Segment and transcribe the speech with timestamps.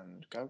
[0.00, 0.48] and go.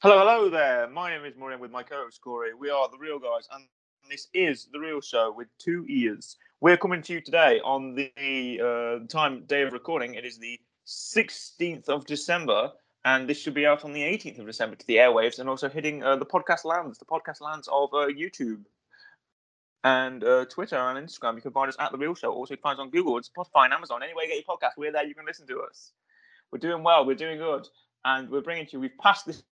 [0.00, 0.88] Hello, hello there.
[0.88, 2.54] My name is Maureen with my co-host Corey.
[2.54, 3.64] We are the Reel Guys, and
[4.10, 6.36] this is the Reel Show with two ears.
[6.60, 10.14] We're coming to you today on the uh, time day of recording.
[10.14, 12.72] It is the 16th of December,
[13.04, 15.68] and this should be out on the 18th of December to the airwaves, and also
[15.68, 18.64] hitting uh, the podcast lands, the podcast lands of uh, YouTube
[19.84, 21.36] and uh, Twitter and Instagram.
[21.36, 22.32] You can find us at the Reel Show.
[22.32, 24.02] Also, you can find us on Google, Spotify, and Amazon.
[24.02, 25.06] Anywhere you get your podcast, we're there.
[25.06, 25.92] You can listen to us.
[26.52, 27.04] We're doing well.
[27.06, 27.68] We're doing good,
[28.04, 28.80] and we're bringing to you.
[28.80, 29.42] We've passed this.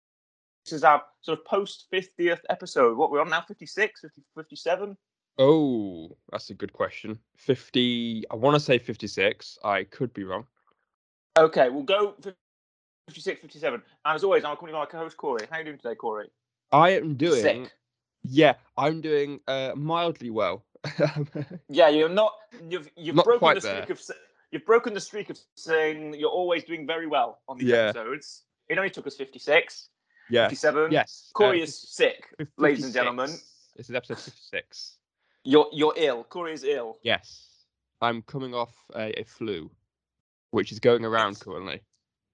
[0.65, 2.97] This is our sort of post 50th episode.
[2.97, 3.43] What we're on now?
[3.47, 4.97] 56, 50, 57.
[5.39, 7.19] Oh, that's a good question.
[7.37, 9.59] 50, I want to say 56.
[9.63, 10.45] I could be wrong.
[11.39, 12.15] Okay, we'll go
[13.09, 13.83] 56, 57.
[14.05, 15.47] And as always, I'm accompanied by my co-host Corey.
[15.51, 16.31] How are you doing today, Corey?
[16.73, 17.73] I am doing, Sick.
[18.25, 20.65] yeah, I'm doing uh, mildly well.
[21.69, 22.33] Yeah, you're not.
[22.69, 23.93] You've you've Not broken the streak there.
[23.93, 24.01] of.
[24.51, 27.69] Sa- You've broken the streak of saying that you're always doing very well on these
[27.69, 27.89] Yeah.
[27.89, 28.45] episodes.
[28.69, 29.89] It only took us 56,
[30.31, 30.91] yeah, 57.
[30.93, 31.31] yes.
[31.35, 33.31] uh, Corey is sick, fif- ladies and gentlemen.
[33.77, 34.99] This is episode 56.
[35.45, 36.25] You're you're ill.
[36.25, 36.99] Corey is ill.
[37.03, 37.45] Yes.
[38.03, 39.71] I'm coming off a, a flu,
[40.51, 41.81] which is going around It's- currently.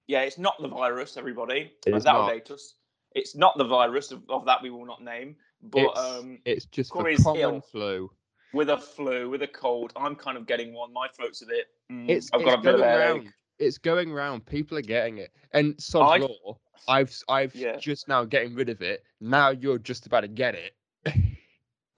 [0.09, 1.73] Yeah, it's not the virus, everybody.
[1.87, 2.33] It Uh, is That'll not.
[2.33, 2.75] date us.
[3.15, 6.65] It's not the virus of, of that we will not name, but it's, um, it's
[6.67, 7.61] just Corey's the common ill.
[7.61, 8.11] flu.
[8.55, 10.93] with a flu, with a cold, I'm kind of getting one.
[10.93, 11.67] My throat's a bit.
[11.93, 13.33] Mm, It's, I've it's got a bit of going a around.
[13.59, 14.47] It's going around.
[14.47, 15.33] People are getting it.
[15.53, 17.77] And sod's I- law, I've I've Yeah.
[17.77, 19.05] just now getting rid of it.
[19.21, 20.75] Now you're just about to get it.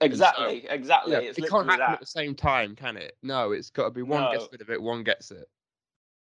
[0.01, 1.13] Exactly, exactly.
[1.13, 1.91] Yeah, it can't happen that.
[1.93, 3.17] at the same time, can it?
[3.23, 5.49] No, it's got to be one gets rid of it, one gets it.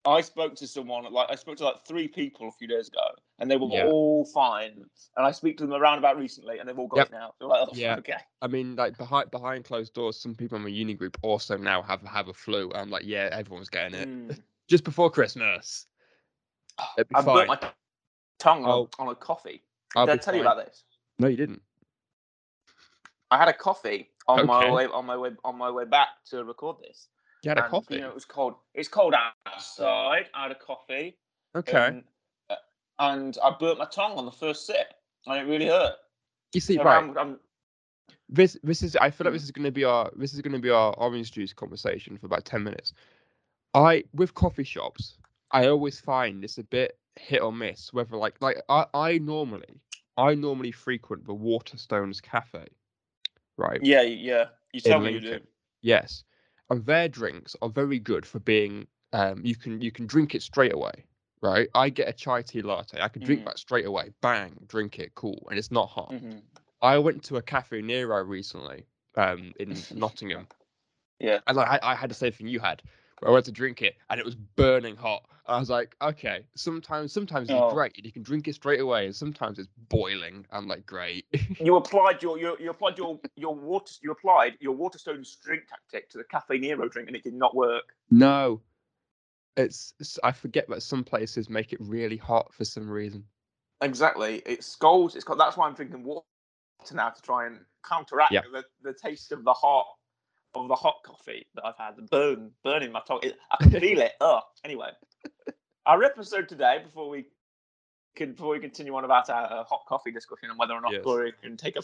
[0.06, 3.08] I spoke to someone like I spoke to like three people a few days ago,
[3.39, 3.88] and they were Yeah.
[3.88, 4.86] all fine.
[5.17, 7.08] And I speak to them around about recently, and they've all got Yep.
[7.08, 7.34] it now.
[7.40, 7.95] They're like, oh, Yeah.
[7.98, 8.17] okay.
[8.42, 11.81] I mean, like behind behind closed doors, some people in my uni group also now
[11.81, 12.72] have have a flu.
[12.73, 14.40] I'm like, yeah, everyone's getting it Mm.
[14.67, 15.88] just before Christmas.
[16.80, 17.48] I burnt fine.
[17.48, 17.59] my
[18.40, 19.64] tongue on, on a coffee.
[19.95, 20.84] I'll Did I be tell you about this?
[21.20, 21.62] No, you didn't.
[23.31, 26.44] I had a coffee on my way on my way on my way back to
[26.44, 27.07] record this.
[27.44, 27.96] You had a coffee.
[27.96, 28.56] You know, it was cold.
[28.74, 29.13] It's cold
[29.46, 30.30] outside.
[30.34, 31.18] I had a coffee.
[31.56, 31.88] okay.
[31.88, 32.03] And,
[33.00, 34.94] and I burnt my tongue on the first sip,
[35.26, 35.96] and it really hurt.
[36.54, 36.96] you see, So right.
[36.96, 37.40] I'm- I'm-
[38.30, 39.36] this this is I feel like Mm.
[39.36, 42.18] this is going to be our this is going to be our orange juice conversation
[42.18, 42.94] for about 10 minutes.
[43.74, 45.18] I with coffee shops,
[45.52, 49.80] I always find it's a bit hit or miss whether like like I, I normally
[50.18, 52.68] I normally frequent the Waterstones cafe.
[53.58, 53.80] Right?
[53.84, 54.50] yeah, yeah.
[54.74, 55.40] You tell me you do.
[55.81, 56.24] Yes.
[56.70, 60.42] And their drinks are very good for being um you can you can drink it
[60.44, 61.04] straight away.
[61.44, 61.68] Right?
[61.76, 63.02] I get a chai tea latte.
[63.02, 63.46] I can drink Mhm.
[63.46, 64.12] that straight away.
[64.22, 65.46] Bang, drink it, cool.
[65.50, 66.09] And it's not hot.
[66.12, 66.42] Mhm.
[66.81, 70.48] I went to a Caffè Nero recently, um, in Nottingham.
[71.20, 71.40] Yeah.
[71.46, 72.81] And like, I, I had the same thing you had.
[73.20, 75.26] Where I went to drink it and it was burning hot.
[75.46, 77.66] I was like, okay, sometimes sometimes Oh.
[77.66, 78.06] it's great.
[78.06, 80.46] You can drink it straight away, and sometimes it's boiling.
[80.52, 81.25] I'm like, great.
[81.60, 86.10] You applied your, your you applied your your water you applied your Waterstones drink tactic
[86.12, 87.94] to the Caffè Nero drink, and it did not work.
[88.10, 88.62] no.
[89.56, 93.24] It's, it's I forget that some places make it really hot for some reason.
[93.81, 94.41] Exactly.
[94.46, 95.16] It scalds.
[95.16, 95.38] It's got.
[95.38, 96.25] That's why I'm drinking water
[96.94, 99.86] now to try and counteract the, the taste of the hot
[100.56, 101.96] of the hot coffee that I've had.
[101.96, 103.22] The burn burning my tongue.
[103.52, 104.13] I can feel it.
[104.22, 104.90] Oh, anyway.
[105.86, 107.25] Our episode today, before we
[108.16, 110.94] can before we continue on about our uh, hot coffee discussion and whether or not
[110.94, 111.34] Yes.
[111.42, 111.81] Can take a,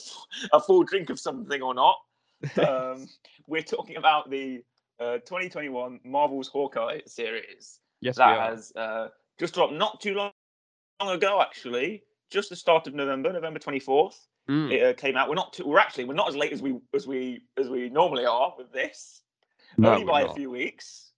[0.54, 1.98] a full drink of something or not,
[2.68, 3.08] um,
[3.48, 4.64] we're talking about the
[5.00, 10.32] uh, 2021 Marvel's Hawkeye series yes, that has uh, just dropped not too long,
[11.02, 14.16] long ago, actually, just the start of November, November 24th.
[14.50, 15.30] Mm, It uh, came out.
[15.30, 17.90] We're not too, we're actually we're not as late as we as we as we
[17.90, 19.22] normally are with this.
[19.78, 21.12] no, only by a few weeks.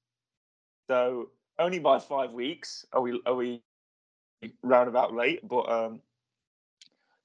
[0.90, 3.62] So only by five weeks are we are we
[4.64, 5.48] roundabout late.
[5.48, 6.02] But um,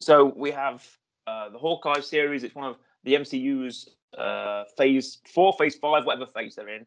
[0.00, 0.86] so we have
[1.26, 2.44] uh, the Hawkeye series.
[2.44, 6.86] It's one of the MCU's uh, phase four, phase five, whatever phase they're in.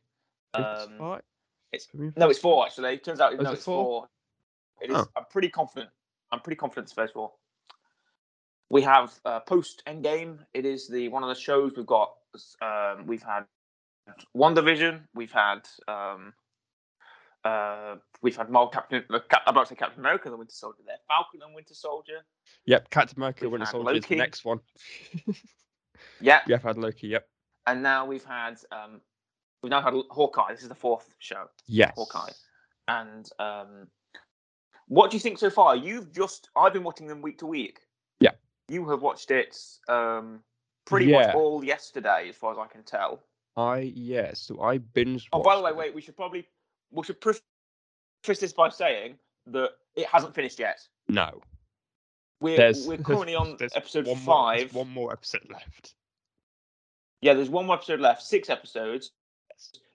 [0.55, 1.21] It's Um, fine.
[1.71, 2.93] it's- no, it's four actually.
[2.95, 3.83] It Turns out Oh, no, it it's four?
[3.83, 4.09] four.
[4.81, 4.97] It is.
[4.97, 5.05] Oh.
[5.15, 5.91] I'm pretty confident.
[6.31, 7.33] I'm pretty confident it's phase four.
[8.69, 10.39] We have uh, post Endgame.
[10.53, 12.13] It is the one of the shows we've got.
[12.61, 13.45] Um, we've had
[14.35, 15.01] WandaVision.
[15.15, 16.33] We've had um,
[17.43, 19.03] uh, we've had Marvel Captain.
[19.09, 20.83] Uh, Cap, I'm about to say Captain America, the Winter Soldier.
[20.85, 22.19] There, Falcon and Winter Soldier.
[22.65, 24.59] Yep, Captain America, We've Winter Soldier is the next one.
[26.21, 27.07] Yeah, yeah, I've had Loki.
[27.07, 27.27] Yep.
[27.67, 29.01] and now we've had um,
[29.63, 30.51] we've now had Hawkeye.
[30.53, 31.45] This is the fourth show.
[31.67, 31.93] Yes.
[31.95, 32.31] Hawkeye.
[32.87, 33.87] And um,
[34.87, 35.75] what do you think so far?
[35.75, 37.79] You've just I've been watching them week to week.
[38.19, 38.31] Yeah.
[38.67, 39.55] You have watched it
[39.87, 40.39] um,
[40.85, 41.27] pretty Yeah.
[41.27, 43.21] much all yesterday, as far as I can tell.
[43.55, 44.31] I yeah.
[44.33, 45.27] So I binge.
[45.33, 45.77] Oh, by the way, it.
[45.77, 45.95] wait.
[45.95, 46.47] We should probably
[46.91, 47.41] we should preface
[48.39, 49.15] this by saying
[49.47, 50.79] that it hasn't finished yet.
[51.07, 51.41] No.
[52.41, 54.59] We're There's we're currently on episode one more, five.
[54.59, 55.93] there's one more episode left.
[57.21, 58.23] Yeah, there's one more episode left.
[58.23, 59.11] Six episodes.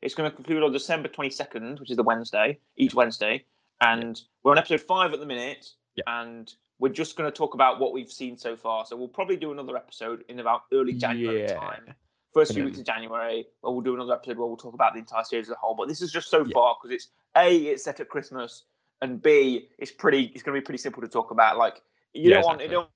[0.02, 3.44] It's going to conclude on December 22nd, which is the Wednesday, each Wednesday.
[3.80, 5.70] And we're on episode five at the minute.
[5.96, 6.04] Yeah.
[6.06, 8.84] And we're just going to talk about what we've seen so far.
[8.84, 11.54] So we'll probably do another episode in about early January Yeah.
[11.58, 11.94] time.
[12.34, 14.98] First few weeks of January, where we'll do another episode where we'll talk about the
[14.98, 15.74] entire series as a whole.
[15.76, 16.52] But this is just so Yeah.
[16.52, 18.64] far because it's A, it's set at Christmas,
[19.00, 21.56] and B, it's pretty it's going to be pretty simple to talk about.
[21.56, 21.80] Like,
[22.14, 22.88] you Yeah, don't want you don't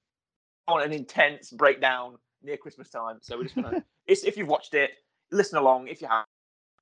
[0.68, 3.18] want an intense breakdown near Christmas time.
[3.20, 3.84] So we're just gonna.
[4.06, 4.92] it's, if you've watched it,
[5.30, 5.88] listen along.
[5.88, 6.08] If you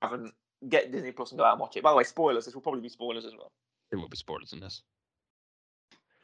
[0.02, 0.32] haven't,
[0.68, 1.82] get Disney Plus and go out and watch it.
[1.82, 2.44] By the way, spoilers.
[2.44, 3.50] This will probably be spoilers as well.
[3.90, 4.82] There will be spoilers in this.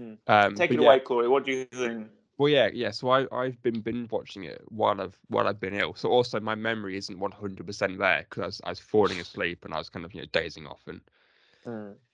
[0.00, 0.18] Mm.
[0.26, 1.28] Um, Take it yeah, away, Corey.
[1.28, 2.08] What do you think?
[2.38, 2.90] Well, yeah, yeah.
[2.90, 5.94] So I I've been binge watching it while I've while I've been ill.
[5.94, 9.20] So also my memory isn't one hundred percent there because I was, I was falling
[9.20, 11.00] asleep and I was kind of you know dazing off and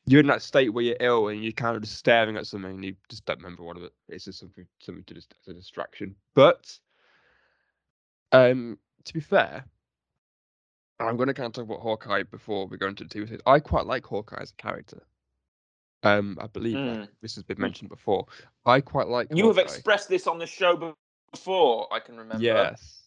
[0.06, 2.70] you're in that state where you're ill and you're kind of just staring at something
[2.70, 3.92] and you just don't remember what of it.
[4.08, 6.14] It's just something something to just as a distraction.
[6.34, 6.78] But
[8.32, 9.64] um, to be fair,
[11.00, 13.40] I'm going to kind of talk about Hawkeye before we go into the TV series.
[13.46, 15.02] I quite like Hawkeye as a character.
[16.02, 17.08] Um, I believe that Mm.
[17.22, 18.26] this has been mentioned before.
[18.64, 19.28] I quite like.
[19.34, 20.94] You have expressed this on the show
[21.34, 21.92] before.
[21.92, 22.42] I can remember.
[22.42, 23.02] Yes.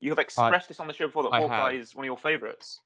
[0.00, 1.80] You have expressed this on the show before that I Hawkeye have.
[1.80, 2.80] is one of your favourites.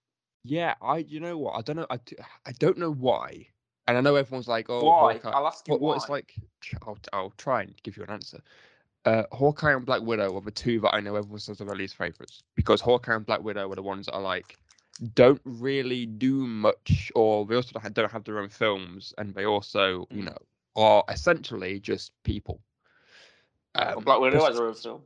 [0.44, 0.99] Yeah, I.
[0.99, 1.56] You know what?
[1.56, 1.87] I don't know.
[1.91, 1.99] I,
[2.46, 3.49] I don't know why.
[3.87, 5.14] And I know everyone's like, "Oh, why?
[5.14, 5.88] Hawkeye." I'll ask you What, why.
[5.88, 6.35] what it's like?
[6.87, 8.41] I'll, I'll try and give you an answer.
[9.06, 11.76] Uh, Hawkeye and Black Widow are the two that I know everyone says are their
[11.76, 14.56] least favorites because Hawkeye and Black Widow are the ones that are like
[15.14, 20.06] don't really do much, or they also don't have, their own films, and they also,
[20.11, 20.26] you Mm.
[20.26, 20.38] know,
[20.76, 22.61] are essentially just people.
[23.75, 25.02] Well, Um, Black Widow has her own film.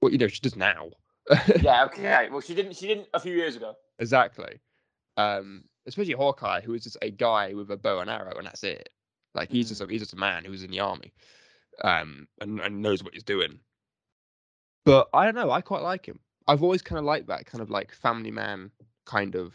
[0.00, 0.90] well, you know, she does now.
[1.60, 1.84] Yeah.
[1.86, 2.28] Okay.
[2.30, 2.76] Well, she didn't.
[2.76, 3.74] She didn't a few years ago.
[3.98, 4.60] Exactly.
[5.16, 8.64] Um, especially Hawkeye, who is just a guy with a bow and arrow, and that's
[8.64, 8.88] it.
[9.34, 11.12] Like he's just a, he's just a man who's in the army,
[11.82, 13.60] um, and, and knows what he's doing.
[14.84, 15.50] But I don't know.
[15.50, 16.18] I quite like him.
[16.48, 18.70] I've always kind of liked that kind of like family man
[19.04, 19.54] kind of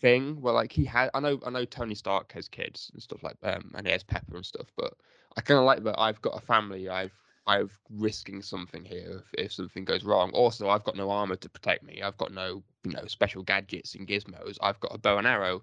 [0.00, 1.10] thing where like he had.
[1.14, 4.02] I know I know Tony Stark has kids and stuff like um, and he has
[4.02, 4.66] Pepper and stuff.
[4.76, 4.94] But
[5.36, 6.00] I kind of like that.
[6.00, 6.88] I've got a family.
[6.88, 7.12] I've
[7.48, 10.30] I've risking something here if, if something goes wrong.
[10.32, 12.02] Also, I've got no armor to protect me.
[12.02, 14.58] I've got no, you know, special gadgets and gizmos.
[14.60, 15.62] I've got a bow and arrow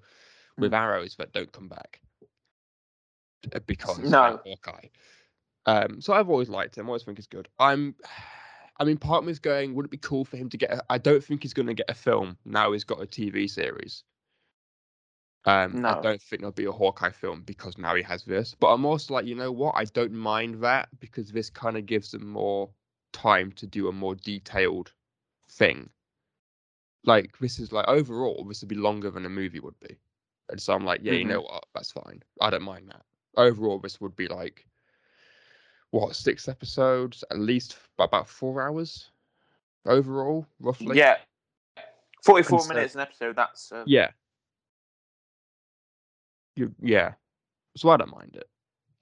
[0.57, 2.01] with arrows that don't come back
[3.53, 4.41] Uh, because I'm No.
[4.43, 4.87] Hawkeye.
[5.67, 6.85] Um, so I've always liked him.
[6.85, 7.47] I always think he's good.
[7.59, 7.95] I'm,
[8.79, 10.71] I mean, part of me is going, would it be cool for him to get?
[10.71, 12.71] A, I don't think he's going to get a film now.
[12.73, 14.03] He's got a TV series.
[15.47, 18.55] Um, I don't think there'll be a Hawkeye film because now he has this.
[18.59, 19.75] But I'm also like, you know what?
[19.75, 22.69] I don't mind that because this kind of gives them more
[23.13, 24.91] time to do a more detailed
[25.51, 25.89] thing.
[27.03, 29.95] Like this is like overall, this would be longer than a movie would be.
[30.49, 31.65] And so I'm like, yeah, you know what?
[31.75, 32.23] That's fine.
[32.41, 33.03] I don't mind that.
[33.37, 34.65] Overall, this would be like
[35.91, 39.11] what six episodes, at least about four hours
[39.85, 40.97] overall, roughly.
[40.97, 41.17] Yeah.
[42.23, 43.35] Forty-four And so- minutes an episode.
[43.35, 44.09] That's uh, Yeah.
[46.55, 47.13] You, yeah.
[47.77, 48.47] So I don't mind it.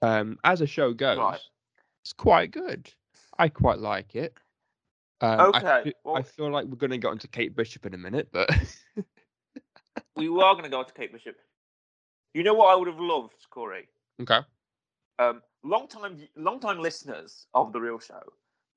[0.02, 1.40] Um, as a show goes, Right.
[2.04, 2.92] it's quite good.
[3.38, 4.34] I quite like it.
[5.22, 7.86] Um, I, Okay, fe- I well- feel like we're going to get onto Kate Bishop
[7.86, 8.50] in a minute, but
[10.16, 11.36] we are going to go to Kate Bishop.
[12.34, 13.88] You know what I would have loved, Corey?
[14.22, 14.40] okay.
[15.20, 18.22] Um, long time, long time listeners of the Reel Show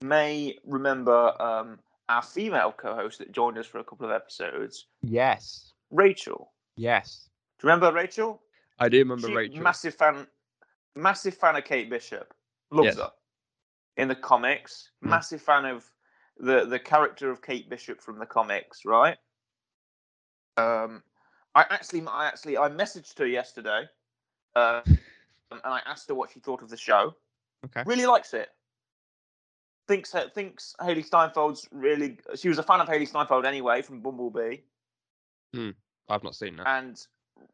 [0.02, 1.78] may remember um,
[2.11, 5.73] our female co-host that joined us for a couple of episodes, Yes.
[5.90, 6.52] Rachel.
[6.76, 7.30] Yes.
[7.59, 8.42] Do you remember Rachel?
[8.78, 9.62] I do remember She- Rachel.
[9.62, 10.26] Massive fan,
[10.95, 12.35] massive fan of Kate Bishop.
[12.71, 12.97] Loves Yes.
[12.97, 13.12] her
[13.97, 14.90] in the comics.
[15.04, 15.11] Mm.
[15.11, 15.90] Massive fan of
[16.38, 19.16] the the character of Kate Bishop from the comics, right?
[20.56, 21.02] Um,
[21.54, 23.88] I actually, I actually, I messaged her yesterday,
[24.54, 27.14] uh, and I asked her what she thought of the show.
[27.66, 27.83] Okay.
[27.87, 28.50] Really likes it.
[29.88, 32.18] Thinks thinks Hailee Steinfeld's really.
[32.35, 34.59] She was a fan of Hailee Steinfeld anyway from Bumblebee
[35.54, 35.71] Hmm.
[36.09, 36.66] I've not seen that.
[36.66, 37.06] and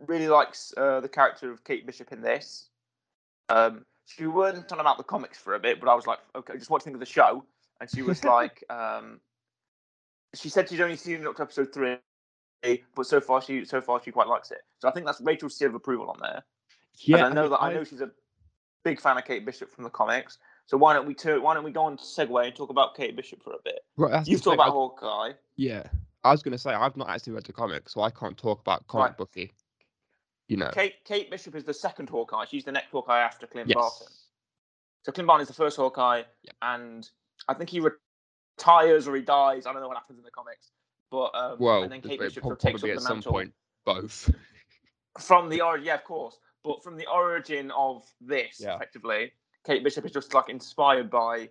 [0.06, 2.68] really likes uh, the character of Kate Bishop in this.
[3.48, 6.54] Um, she weren't on about the comics for a bit, but I was like, okay,
[6.58, 7.44] just what do you think of the show?
[7.80, 9.20] And she was like, um,
[10.34, 11.96] she said she's only seen up to episode three,
[12.94, 14.62] but so far she so far she quite likes it.
[14.80, 16.42] So I think that's Rachel's seal of approval on there.
[17.00, 18.10] yeah, and I know that I I- know she's a
[18.84, 20.38] big fan of Kate Bishop from the comics.
[20.66, 22.94] So why don't we turn, why don't we go on to segue and talk about
[22.96, 23.80] Kate Bishop for a bit?
[23.96, 25.32] Right, You've talked about I- Hawkeye.
[25.56, 25.82] Yeah,
[26.24, 28.86] I was gonna say I've not actually read the comics, so I can't talk about
[28.86, 29.16] comic Right.
[29.18, 29.52] booky.
[30.52, 30.70] You know.
[30.70, 32.44] Kate Kate Bishop is the second Hawkeye.
[32.44, 33.74] She's the next Hawkeye after Clint yes.
[33.74, 34.06] Barton.
[35.02, 36.24] So Clint Barton is the first Hawkeye,
[36.60, 37.08] and
[37.48, 39.64] I think he retires or he dies.
[39.64, 40.70] I don't know what happens in the comics,
[41.10, 43.06] but um, Well, and then Kate Bishop prob- sort of takes probably up at the
[43.06, 43.52] some mantle point
[43.86, 44.30] both.
[45.20, 45.86] from the origin.
[45.86, 46.36] Yeah, of course.
[46.62, 48.76] but from the origin of this, Yeah.
[48.76, 49.32] effectively,
[49.64, 51.48] Kate Bishop is just like inspired by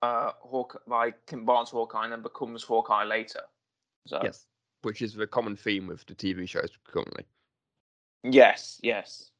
[0.00, 3.42] uh Hawk by Kim Barnes Hawkeye and then becomes Hawkeye later.
[4.06, 4.46] So Yes,
[4.80, 7.26] which is the common theme with the TV shows currently.
[8.24, 9.30] Yes, yes.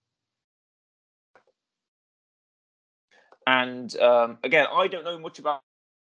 [3.47, 5.61] And um, again, I don't know much about,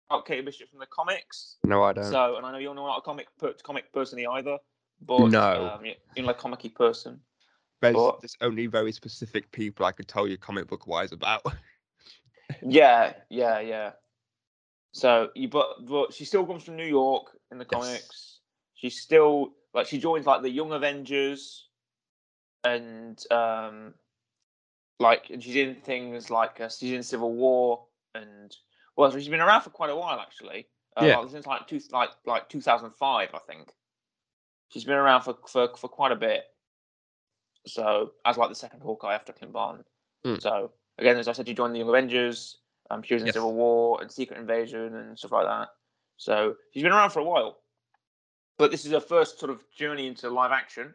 [0.09, 1.57] about Kate Bishop from the comics.
[1.65, 2.05] No, I don't.
[2.05, 4.57] So, and I know you're not a comic per- comic person either,
[5.01, 5.75] but No.
[5.77, 7.19] um, you- you're like a comic person.
[7.81, 11.41] there's, but- there's only very specific people I could tell you comic book wise about.
[12.61, 13.91] Yeah, yeah, yeah.
[14.91, 17.81] So you but but she still comes from New York in the Yes.
[17.81, 18.39] comics.
[18.75, 21.67] She's still like she joins like the Young Avengers,
[22.63, 23.93] and um,
[24.99, 28.55] like and she's in things like uh, she's in Civil War and
[28.95, 30.67] well she's been around for quite a while actually.
[30.95, 31.17] Uh, Yeah.
[31.17, 33.71] like, since like two like like two thousand five I think.
[34.69, 36.43] She's been around for, for for quite a bit.
[37.67, 39.83] So as like the second Hawkeye after Clint Barton.
[40.25, 40.35] Hmm.
[40.39, 42.57] So again, as I said, she joined the Young Avengers.
[42.91, 43.35] Um, she was in Yes.
[43.35, 45.69] Civil War and Secret Invasion and stuff like that.
[46.17, 47.59] So she's been around for a while.
[48.57, 50.93] But this is her first sort of journey into live action.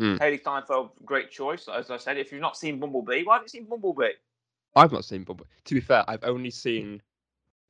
[0.00, 0.14] Hmm.
[0.14, 1.68] Hailee Steinfeld, great choice.
[1.68, 4.12] As I said, if you've not seen Bumblebee, why haven't you seen Bumblebee?
[4.74, 5.50] I've not seen Bumblebee.
[5.66, 7.02] To be fair, I've only seen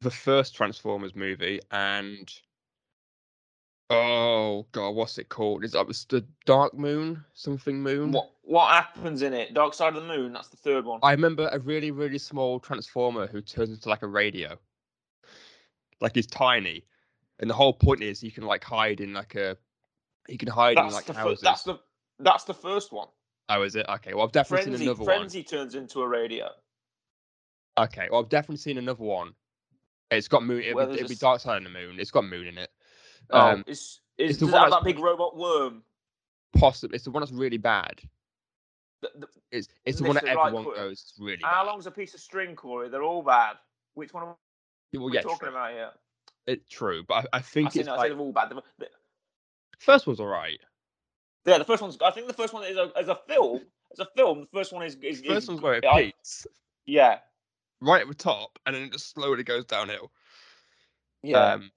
[0.00, 2.32] the first Transformers movie and
[3.90, 5.64] oh god, what's it called?
[5.64, 7.24] Is that was the Dark Moon?
[7.34, 8.12] Something Moon?
[8.12, 9.52] What what happens in it?
[9.52, 10.32] Dark Side of the Moon.
[10.32, 11.00] That's the third one.
[11.02, 14.56] I remember a really, really small transformer who turns into like a radio.
[16.00, 16.84] Like he's tiny.
[17.40, 19.56] And the whole point is he can like hide in like a
[20.28, 21.40] he can hide in like the fir- houses.
[21.40, 21.80] that's the
[22.20, 23.08] that's the first one.
[23.48, 23.86] Oh, is it?
[23.88, 24.14] Okay.
[24.14, 26.48] Well I've definitely Frenzy, seen another Frenzy turns into a radio.
[27.78, 28.08] Okay.
[28.10, 29.34] Well I've definitely seen another one.
[30.10, 31.98] It's got moon it'd, Where be, it'd be Dark Side of the Moon.
[32.00, 32.70] It's got moon in it.
[33.30, 35.82] Oh, Um, is is the does one that big robot worm?
[36.56, 38.00] possibly it's the one that's really bad.
[39.02, 41.70] The- the- It's it's the one that Listen, right, everyone goes it's really how bad.
[41.70, 42.88] long's a piece of string, Corey?
[42.88, 43.56] They're all bad.
[43.94, 44.36] Which one are
[44.94, 45.48] Well, we yeah, talking true.
[45.48, 45.90] about here?
[46.46, 48.32] It's true, but I, I I think say it's no, I like say they're all
[48.32, 48.50] bad.
[48.50, 48.88] The- the-
[49.78, 50.60] first one's alright.
[51.46, 51.96] Yeah, the first one's.
[52.04, 53.60] I think the first one is a as a film.
[53.92, 54.96] As a film, the first one is.
[55.02, 56.46] is, First is one's where it I- peaks
[56.86, 57.18] Yeah,
[57.80, 60.10] right at the top, and then it just slowly goes downhill.
[61.22, 61.54] yeah.
[61.54, 61.70] Um,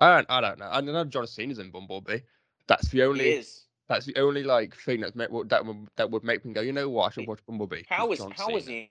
[0.00, 0.68] I don't, I don't know.
[0.70, 2.18] I know John Cena's in Bumblebee.
[2.66, 3.30] That's the only.
[3.34, 3.62] is.
[3.88, 6.62] That's the only like thing that's make, that would that would make me go.
[6.62, 7.04] You know what?
[7.06, 7.82] I should watch Bumblebee.
[7.88, 8.88] How It's is John how is Cena."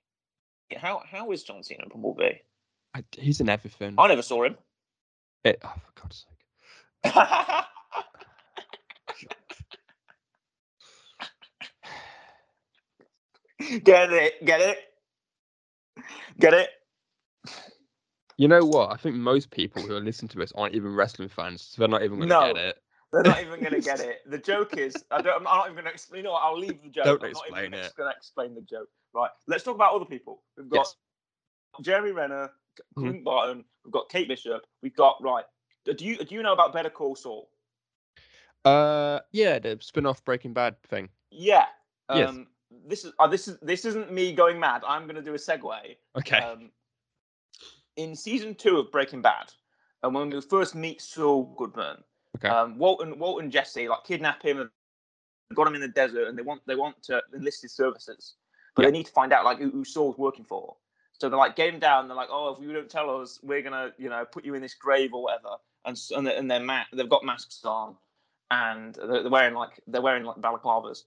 [0.70, 0.78] he?
[0.78, 2.38] How how is John Cena in Bumblebee?
[2.96, 3.96] I, he's in everything.
[3.98, 4.56] I never saw him.
[5.44, 6.26] It, oh, for God's
[7.04, 7.14] sake.
[13.84, 14.78] get it, get it,
[16.40, 16.70] get it.
[18.38, 18.92] You know what?
[18.92, 21.88] I think most people who are listening to this aren't even wrestling fans, so they're
[21.88, 22.54] not even going to No.
[22.54, 22.78] get it.
[23.12, 24.22] They're not even going to get it.
[24.26, 26.20] The joke is, I don't, I'm not even going to explain.
[26.20, 26.44] You know what?
[26.44, 27.06] I'll leave the joke.
[27.06, 27.94] Don't I'm not explain even it.
[27.96, 28.90] going to explain the joke.
[29.14, 29.30] Right.
[29.48, 30.42] Let's talk about other people.
[30.58, 30.96] We've got Yes.
[31.82, 32.52] Jeremy Renner,
[32.98, 33.00] Mhm.
[33.02, 33.66] Clint Barton.
[33.86, 34.66] We've got Kate Bishop.
[34.82, 35.46] We've got right.
[35.86, 37.50] Do you do you know about Better Call Saul?
[38.66, 41.10] Uh, yeah, the spin-off Breaking Bad thing.
[41.30, 41.66] Yeah.
[42.14, 42.36] Yes.
[42.88, 44.82] This is uh, this is this isn't me going mad.
[44.88, 45.96] I'm going to do a segue.
[46.18, 46.38] Okay.
[46.38, 46.70] Um,
[47.96, 49.52] in season two of Breaking Bad,
[50.02, 51.98] and when we first meet Saul Goodman,
[52.38, 52.48] Okay.
[52.48, 54.70] um, Walt and Walt and Jesse like kidnap him and
[55.56, 58.36] got him in the desert, and they want they want to enlist his services,
[58.76, 58.88] but Yeah.
[58.90, 60.76] they need to find out like who, who Saul's working for.
[61.20, 62.08] So they're like, him down.
[62.08, 64.62] They're like, oh, if you don't tell us, we're gonna you know put you in
[64.62, 65.56] this grave or whatever.
[65.86, 67.96] And and, they- and they're ma- they've got masks on,
[68.50, 71.04] and they're, they're wearing like they're wearing like balaclavas.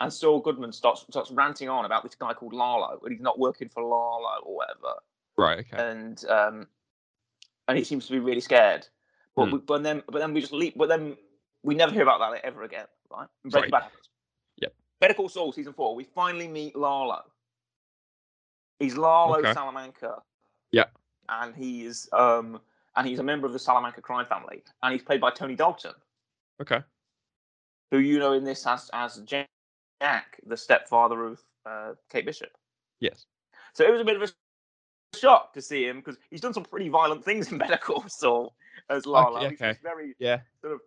[0.00, 3.38] And Saul Goodman starts starts ranting on about this guy called Lalo, and he's not
[3.38, 4.94] working for Lalo or whatever
[5.36, 5.60] Right.
[5.60, 5.76] Okay.
[5.82, 6.66] and um,
[7.68, 8.86] and he seems to be really scared.
[9.36, 9.52] But Hmm.
[9.52, 10.74] we, but then but then we just leave.
[10.76, 11.16] But then
[11.62, 13.26] we never hear about that ever again, right?
[13.44, 13.70] And Right.
[13.70, 13.90] Breaking Bad.
[14.58, 14.74] Yep.
[15.00, 15.94] Better Call Saul season four.
[15.94, 17.22] We finally meet Lalo.
[18.78, 19.52] He's Lalo Okay.
[19.52, 20.22] Salamanca.
[20.72, 20.86] Yeah.
[21.28, 22.60] And he's um
[22.96, 25.94] and he's a member of the Salamanca crime family, and he's played by Tony Dalton,
[26.60, 26.82] okay.
[27.90, 29.18] who you know in this as as
[30.04, 32.50] Jack, the stepfather of uh, Kate Bishop.
[33.00, 33.24] Yes.
[33.72, 36.64] So it was a bit of a shock to see him because he's done some
[36.64, 38.54] pretty violent things in Better Call Saul
[38.90, 39.38] as Lalo.
[39.38, 39.68] Okay, He's, okay.
[39.70, 40.40] he's very Yeah.
[40.60, 40.80] sort of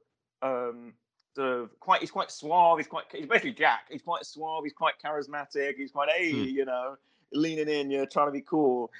[0.43, 0.93] um
[1.35, 3.85] sort of quite he's quite suave, he's quite he's basically Jack.
[3.89, 6.43] He's quite suave, he's quite charismatic, he's quite hey, Hmm.
[6.43, 6.95] you know,
[7.33, 8.91] leaning in, you're trying to be cool.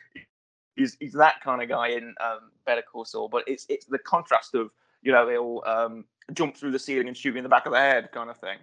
[0.75, 4.00] He's he's that kind of guy in um Better Call Saul, but it's it's the
[4.00, 4.71] contrast of,
[5.03, 7.67] you know, they all um jump through the ceiling and shoot you in the back
[7.67, 8.57] of the head kind of thing.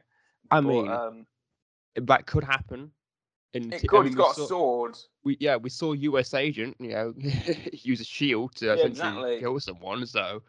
[0.51, 1.27] I But, mean, um,
[1.97, 2.91] that could happen.
[3.55, 4.99] In it I could, mean, he's got saw- a sword.
[5.23, 7.15] we yeah we saw US agent you know
[7.73, 9.39] use a shield to Yeah, essentially exactly.
[9.39, 10.43] kill someone so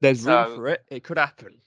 [0.00, 1.60] there's room So- for it it could happen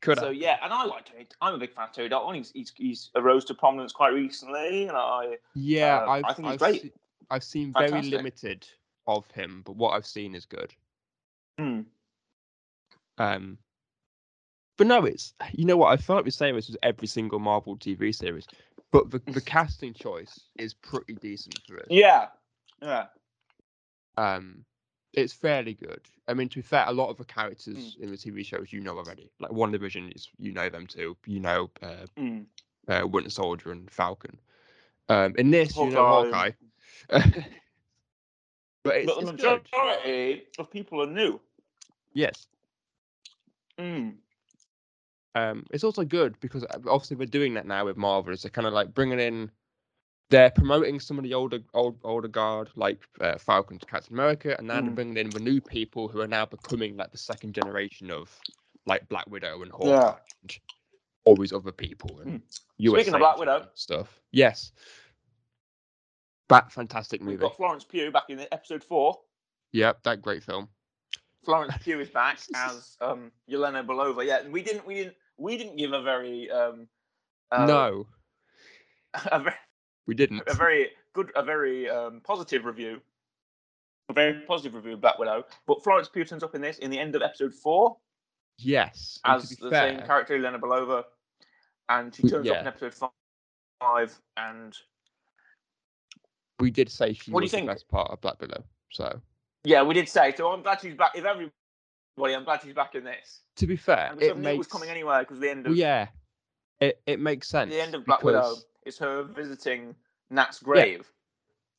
[0.00, 0.34] Could so have.
[0.34, 1.28] yeah, and I like Tony.
[1.40, 2.34] I'm a big fan of Tony Dalton.
[2.34, 6.52] He's he's, he's arose to prominence quite recently, and I Yeah, uh, I've, think he's
[6.54, 6.82] I've great.
[6.82, 6.92] se-
[7.30, 8.66] I've seen very limited
[9.06, 10.74] of him, but what I've seen is good.
[11.58, 11.82] hmm,
[13.18, 13.58] Um,
[14.82, 17.38] but no, it's you know what I felt like we saying this was every single
[17.38, 18.48] Marvel TV series,
[18.90, 21.86] but the, the casting choice is pretty decent for it.
[21.88, 22.26] yeah,
[22.82, 23.06] yeah,
[24.16, 24.64] Um,
[25.12, 26.00] it's fairly good.
[26.26, 28.80] I mean, to be fair, a lot of the characters in the TV shows you
[28.80, 29.30] know already.
[29.38, 31.16] Like WandaVision is you know them too.
[31.26, 32.44] You know uh, mm.
[32.88, 34.36] uh, Winter Soldier and Falcon.
[35.08, 36.50] Um, in this, you know Hawkeye.
[37.08, 37.30] Hawkeye.
[38.82, 39.62] but it's, but the it's good.
[39.62, 41.40] majority of people are new.
[42.14, 42.48] Yes.
[43.78, 44.14] Mm.
[45.34, 48.32] Um, it's also good because uh, obviously we're doing that now with Marvel.
[48.32, 49.50] Is they're kind of like bringing in,
[50.30, 54.54] they're promoting some of the older old older guard like uh, Falcon to Captain America,
[54.58, 54.94] and now they're Mm.
[54.94, 58.30] bringing in the new people who are now becoming like the second generation of
[58.86, 60.14] like Black Widow and Hawkeye, Yeah.
[60.42, 60.58] and
[61.24, 62.42] all these other people and Mm.
[62.78, 63.68] USA Speaking of Black Widow.
[63.74, 64.20] stuff.
[64.32, 64.72] Yes.
[66.48, 67.40] That fantastic We've movie.
[67.42, 69.20] got Florence Pugh back in episode four.
[69.72, 70.68] Yep, that great film.
[71.44, 74.24] Florence Pugh is back as um, Yelena Belova.
[74.26, 76.86] Yeah, we didn't we didn't we didn't give a very um,
[77.50, 78.06] uh, no,
[79.32, 79.56] a very
[80.06, 80.42] we didn't.
[80.46, 83.00] a very good a very um, positive review.
[84.08, 85.44] A very positive review of Black Widow.
[85.66, 87.96] But Florence Pugh turns up in this in the end of episode four
[88.58, 89.18] Yes.
[89.24, 91.04] as the fair, same character, Yelena Belova,
[91.88, 93.08] and she turns up in episode fi-
[93.80, 94.14] five.
[94.36, 94.76] And
[96.60, 97.68] we did say she What do you was the think?
[97.68, 98.62] best part of Black Widow.
[98.90, 99.20] So
[99.64, 100.50] yeah, we did say so.
[100.50, 101.12] I'm glad she's back.
[101.14, 101.24] If
[102.16, 103.40] everybody, I'm glad she's back in this.
[103.56, 106.08] to be fair, it makes was coming anyway because the end of yeah,
[106.80, 107.70] it it makes sense.
[107.70, 108.54] the end of Black Widow
[108.84, 109.94] is her visiting
[110.30, 111.10] Nat's grave,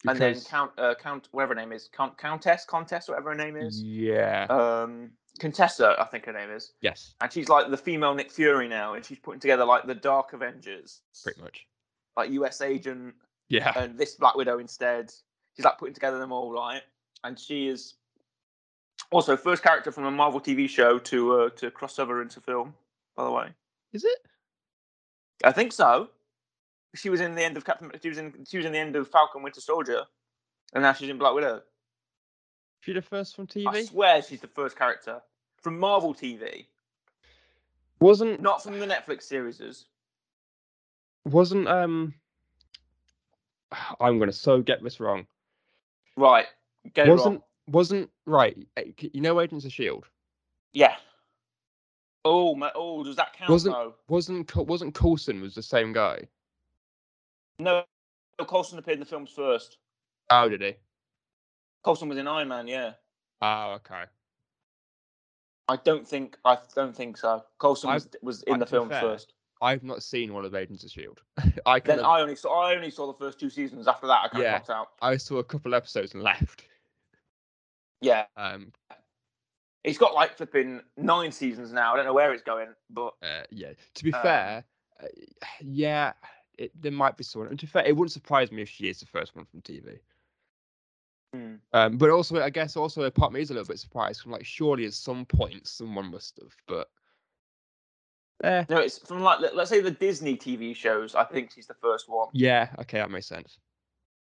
[0.07, 3.55] and then Count uh, Count whatever her name is Count Countess Contess whatever her name
[3.55, 4.45] is Yeah.
[4.49, 8.67] um Contessa I think her name is, yes, and she's like the female Nick Fury
[8.67, 11.65] now, and she's putting together like the Dark Avengers, pretty much.
[12.15, 12.61] like U.S.
[12.61, 13.15] Agent
[13.49, 13.71] Yeah.
[13.75, 15.11] and this Black Widow instead.
[15.55, 16.81] She's like putting together them all right,
[17.23, 17.95] and she is
[19.13, 22.73] also first character from a Marvel TV show to uh, to cross over into film.
[23.15, 23.47] By the way,
[23.93, 24.17] Is it?
[25.43, 26.09] I think so.
[26.95, 27.91] She was in the end of Captain.
[28.01, 28.33] She was in.
[28.47, 30.03] She was in the end of Falcon Winter Soldier,
[30.73, 31.61] and now she's in Black Widow.
[32.81, 33.67] She the first from TV.
[33.67, 35.21] I swear she's the first character
[35.61, 36.65] from Marvel TV,
[38.01, 39.85] Wasn't not from the Netflix series.
[41.25, 42.13] wasn't um.
[43.99, 45.25] I'm gonna so get this wrong.
[46.17, 46.45] Right,
[46.93, 47.43] get it wasn't wrong.
[47.67, 48.57] Wasn't right.
[48.77, 50.05] eh, You know, Agents of Shield.
[50.73, 50.95] Yeah.
[52.25, 53.95] Oh, my, oh, does that count Wasn't- though?
[54.07, 56.27] Wasn't wasn't Coulson was the same guy?
[57.59, 57.83] No,
[58.47, 59.77] Coulson appeared in the films first.
[60.29, 60.75] Oh, did he?
[61.83, 62.67] Coulson was in Iron Man.
[62.67, 62.93] Yeah.
[63.41, 64.05] Oh, okay.
[65.67, 66.37] I don't think.
[66.45, 67.43] I don't think so.
[67.59, 69.33] Coulson was, was in I- the to be films fair, first.
[69.61, 71.21] I've not seen one of Agents of Shield.
[71.65, 72.63] I Then of, I only saw.
[72.65, 73.87] I only saw the first two seasons.
[73.87, 74.57] After that, I kind Yeah.
[74.61, 74.87] of out.
[75.01, 76.65] I saw a couple episodes and left.
[78.03, 78.25] Yeah.
[78.35, 78.71] Um,
[79.83, 81.93] It's got like flipping nine seasons now.
[81.93, 83.73] I don't know where it's going, but uh, yeah.
[83.95, 84.65] To be Um, fair,
[85.01, 85.07] uh,
[85.61, 86.13] yeah,
[86.57, 87.49] it, there might be someone.
[87.49, 89.61] And to be fair, it wouldn't surprise me if she is the first one from
[89.61, 89.99] TV.
[91.33, 93.79] hmm, Um, but also, I guess also a part of me is a little bit
[93.79, 94.21] surprised.
[94.25, 96.55] I'm like, surely at some point someone must have.
[96.67, 96.89] But
[98.43, 101.15] eh, no, it's from like let's say the Disney TV shows.
[101.15, 102.29] I think she's the first one.
[102.31, 103.59] yeah, okay, that makes sense.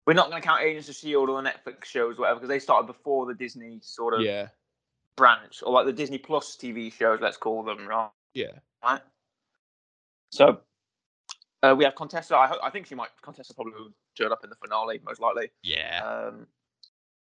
[0.07, 2.59] We're not going to count Agents of Shield or the Netflix shows, whatever, because they
[2.59, 4.49] started before the Disney sort of Yeah,
[5.17, 7.21] branch, or like the Disney Plus TV shows.
[7.23, 8.11] Let's call them right.
[8.35, 9.01] yeah, right?
[10.31, 10.61] So
[11.63, 12.37] uh, we have Contessa.
[12.37, 13.09] I, ho- I think she might.
[13.23, 15.51] Contessa probably will turn up in the finale, most likely.
[15.63, 16.03] yeah.
[16.05, 16.47] Um,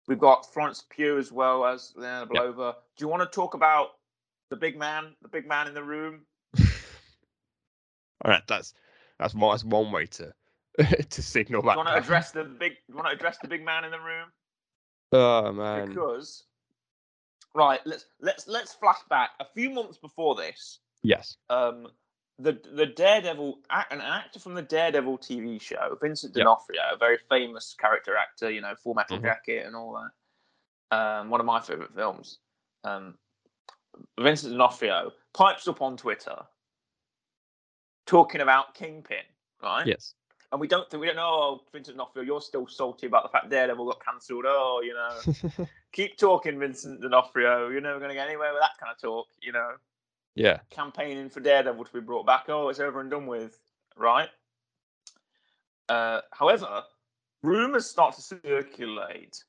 [0.08, 2.74] we've got Florence Pugh as well as Lena Belova.
[2.98, 3.90] Do you want to talk about
[4.50, 6.22] the big man, the big man in the room?
[6.60, 8.74] All right, that's
[9.20, 10.34] that's one, that's one way to
[11.10, 11.74] to signal Do that.
[11.74, 12.74] you want to address the big?
[12.74, 14.30] Do you want to address the big man in the room?
[15.12, 16.46] Oh man, Because
[17.54, 20.80] right, let's let's let's flash back a few months before this.
[21.04, 21.88] yes, Um,
[22.40, 23.60] the the Daredevil
[23.92, 26.44] an actor from the Daredevil TV show, Vincent Yep.
[26.46, 29.24] D'Onofrio, a very famous character actor, you know, Full Metal Mhm.
[29.24, 30.98] Jacket and all that.
[30.98, 32.40] Um, one of my favorite films.
[32.84, 33.18] Um,
[34.20, 36.36] Vincent D'Onofrio pipes up on Twitter
[38.08, 39.24] talking about Kingpin,
[39.62, 39.88] right?
[39.88, 40.16] yes,
[40.54, 43.30] And we don't think we don't know, oh, Vincent D'Onofrio, you're still salty about the
[43.30, 44.46] fact Daredevil got cancelled.
[44.48, 47.70] Oh, you know, keep talking, Vincent D'Onofrio.
[47.70, 49.72] You're never going to get anywhere with that kind of talk, you know
[50.36, 52.46] yeah, campaigning for Daredevil to be brought back.
[52.50, 53.60] Oh, it's over and done with,
[53.98, 54.30] right?
[55.90, 56.84] Uh, however,
[57.42, 59.44] rumors start to circulate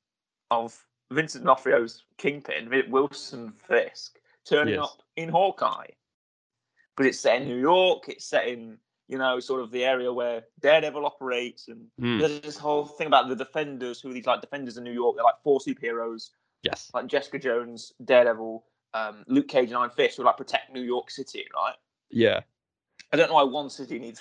[0.51, 0.79] of
[1.11, 4.85] Vincent D'Onofrio's Kingpin, Wilson Fisk, turning Yes.
[4.85, 5.87] up in Hawkeye.
[6.97, 8.09] because it's set in New York.
[8.09, 8.79] It's set in
[9.15, 12.19] you know sort of the area where Daredevil operates, and Hmm.
[12.19, 15.15] there's this whole thing about the Defenders, who are these like Defenders in New York.
[15.15, 16.31] They're like four superheroes,
[16.65, 16.91] Yes.
[16.93, 21.13] like Jessica Jones, Daredevil, um, Luke Cage, and Iron Fist, who like protect New York
[21.13, 21.77] City, right?
[22.11, 22.41] Yeah.
[23.13, 24.21] I don't know why one city needs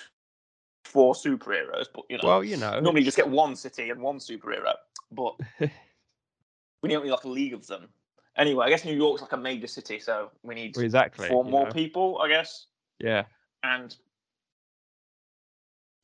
[0.84, 2.78] four superheroes, but you know, Well, you know.
[2.78, 4.74] normally you just get one city and one superhero,
[5.10, 5.34] but
[6.82, 7.88] we need like a league of them.
[8.36, 11.26] Anyway, I guess New York's like a major city, so we need exactly.
[11.28, 11.72] four more know.
[11.72, 12.66] people, I guess.
[13.00, 13.24] Yeah.
[13.64, 13.96] And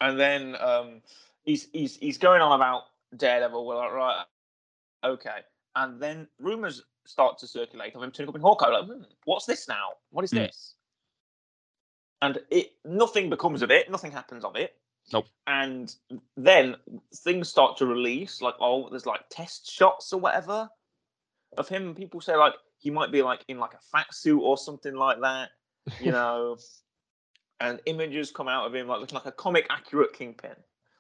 [0.01, 1.01] and then um,
[1.43, 2.85] he's he's he's going on about
[3.17, 3.67] Daredevil.
[3.67, 4.25] We're like, right,
[5.05, 5.39] okay.
[5.77, 8.69] And then rumors start to circulate of him turning up in Hawkeye.
[8.69, 9.91] Like, hmm, what's this now?
[10.11, 10.39] What is Hmm.
[10.39, 10.75] this?
[12.23, 13.91] And it nothing becomes of it.
[13.91, 14.77] Nothing happens of it.
[15.13, 15.27] Nope.
[15.47, 15.95] And
[16.37, 16.77] then
[17.17, 20.69] things start to release, like oh, there's like test shots or whatever
[21.57, 21.95] of him.
[21.95, 25.21] People say like he might be like in like a fat suit or something like
[25.21, 25.51] that,
[26.01, 26.57] you know.
[27.61, 30.55] And images come out of him like looking like a comic accurate Kingpin.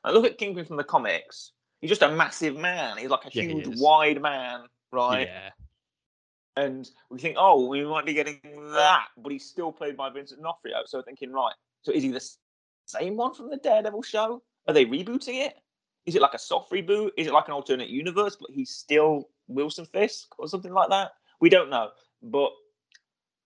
[0.04, 1.52] Like look at Kingpin from the comics.
[1.80, 2.98] He's just a massive man.
[2.98, 5.28] He's like a Yeah, huge, wide man, right?
[5.28, 5.50] Yeah.
[6.56, 8.40] And we think, oh, we might be getting
[8.72, 10.82] that, but he's still played by Vincent D'Onofrio.
[10.84, 12.28] So thinking, right, so is he the
[12.86, 14.42] same one from the Daredevil show?
[14.68, 15.54] Are they rebooting it?
[16.04, 17.10] Is it like a soft reboot?
[17.16, 21.12] Is it like an alternate universe, but he's still Wilson Fisk or something like that?
[21.40, 21.90] We don't know.
[22.22, 22.50] But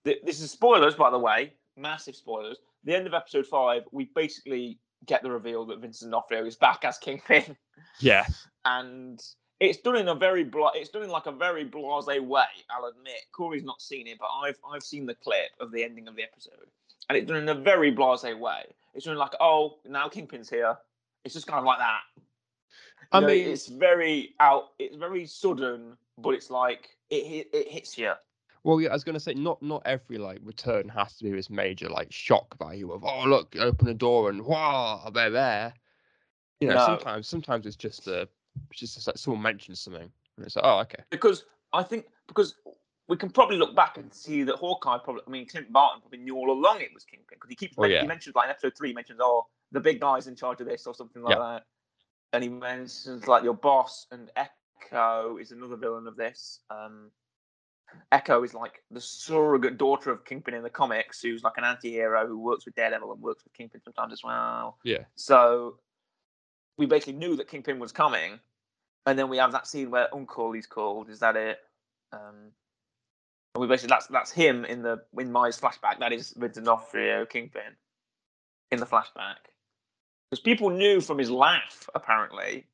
[0.04, 2.58] th- this is spoilers, by the way, massive spoilers.
[2.84, 6.84] The end of episode five, we basically get the reveal that Vincent D'Onofrio is back
[6.84, 7.56] as Kingpin
[8.00, 8.24] Yeah.
[8.64, 9.22] and
[9.60, 12.44] it's done in a very bla- it's done in like a very blasé way.
[12.70, 16.08] I'll admit, Corey's not seen it, but I've I've seen the clip of the ending
[16.08, 16.68] of the episode,
[17.08, 18.64] and it's done in a very blasé way.
[18.94, 20.76] It's done like, oh, now Kingpin's here.
[21.24, 22.00] It's just kind of like that.
[23.12, 24.70] I You know, mean- it's very out.
[24.78, 28.12] It's very sudden, but it's like it hit, it hits you.
[28.64, 31.50] Well, yeah, I was gonna say not not every like return has to be this
[31.50, 35.74] major like shock value of oh look, open a door and wow, they're there.
[36.60, 36.86] You know, No.
[36.86, 38.26] sometimes sometimes it's just a
[38.70, 42.54] it's just like someone mentions something and it's like oh okay because I think because
[43.06, 46.18] we can probably look back and see that Hawkeye probably I mean Clint Barton probably
[46.20, 48.02] knew all along it was Kingpin because he keeps Well, men- yeah.
[48.02, 50.66] he mentions like in episode three he mentions oh the big guy's in charge of
[50.68, 51.42] this or something like Yeah.
[51.58, 51.64] that
[52.32, 57.10] and he mentions like your boss and Echo is another villain of this um
[58.12, 62.26] Echo is like the surrogate daughter of Kingpin in the comics who's like an anti-hero
[62.26, 65.78] who works with Daredevil and works with Kingpin sometimes as well yeah so
[66.76, 68.38] we basically knew that Kingpin was coming,
[69.06, 71.08] and then we have that scene where Uncle is called.
[71.08, 71.58] Is that it?
[72.12, 72.52] Um,
[73.54, 76.00] and we basically that's that's him in the in Maya's flashback.
[76.00, 77.62] That is Vincent D'Onofrio Kingpin
[78.70, 79.36] in the flashback
[80.30, 82.66] because people knew from his laugh apparently.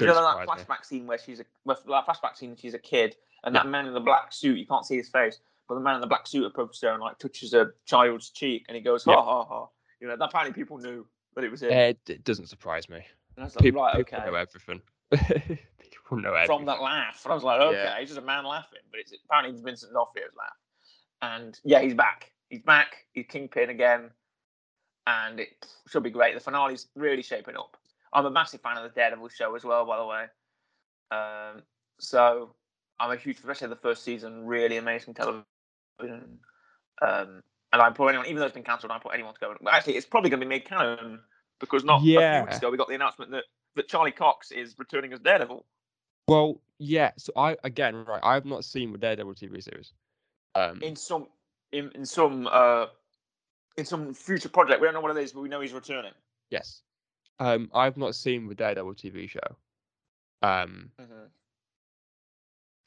[0.00, 0.64] You know that surprise me.
[0.64, 3.62] flashback scene where she's a where, that flashback scene she's a kid and Yeah.
[3.62, 6.00] that man in the black suit you can't see his face but the man in
[6.00, 9.12] the black suit approaches her and like touches a child's cheek and he goes ha
[9.12, 9.22] Yeah.
[9.22, 9.68] ha ha
[10.00, 11.70] you know that apparently people knew that it was him.
[11.72, 12.96] Eh, it doesn't surprise me.
[13.36, 14.26] And I was like, People, right, people okay.
[14.26, 14.80] know everything.
[15.80, 16.56] people know everything.
[16.56, 17.96] From that laugh, and I was like, okay, Yeah.
[17.98, 20.56] it's just a man laughing, but it's apparently it's Vincent D'Onofrio's laugh.
[21.22, 22.32] And yeah, he's back.
[22.48, 23.06] He's back.
[23.12, 24.10] He's Kingpin again,
[25.06, 26.34] and it should be great.
[26.34, 27.76] The finale's really shaping up.
[28.12, 30.24] I'm a massive fan of the Daredevil show as well, by the way.
[31.12, 31.62] Um,
[32.00, 32.54] so
[33.00, 35.44] I'm a huge, especially the first season, really amazing television.
[36.00, 39.54] Um, and I put anyone, even though it's been cancelled, I put anyone to go.
[39.70, 41.20] Actually, it's probably going to be made canon
[41.60, 43.44] because not a few weeks ago we got the announcement that
[43.76, 45.64] that Charlie Cox is returning as Daredevil.
[46.28, 47.12] Well, yeah.
[47.16, 48.20] So I again, right?
[48.22, 49.92] I've not seen the Daredevil TV series.
[50.54, 51.28] Um, in some
[51.72, 52.86] in, in some uh
[53.76, 54.80] in some future project.
[54.80, 56.12] We don't know what it is, but we know he's returning.
[56.50, 56.82] yes.
[57.38, 59.40] Um, I've not seen the Daredevil TV show.
[60.42, 60.90] Um,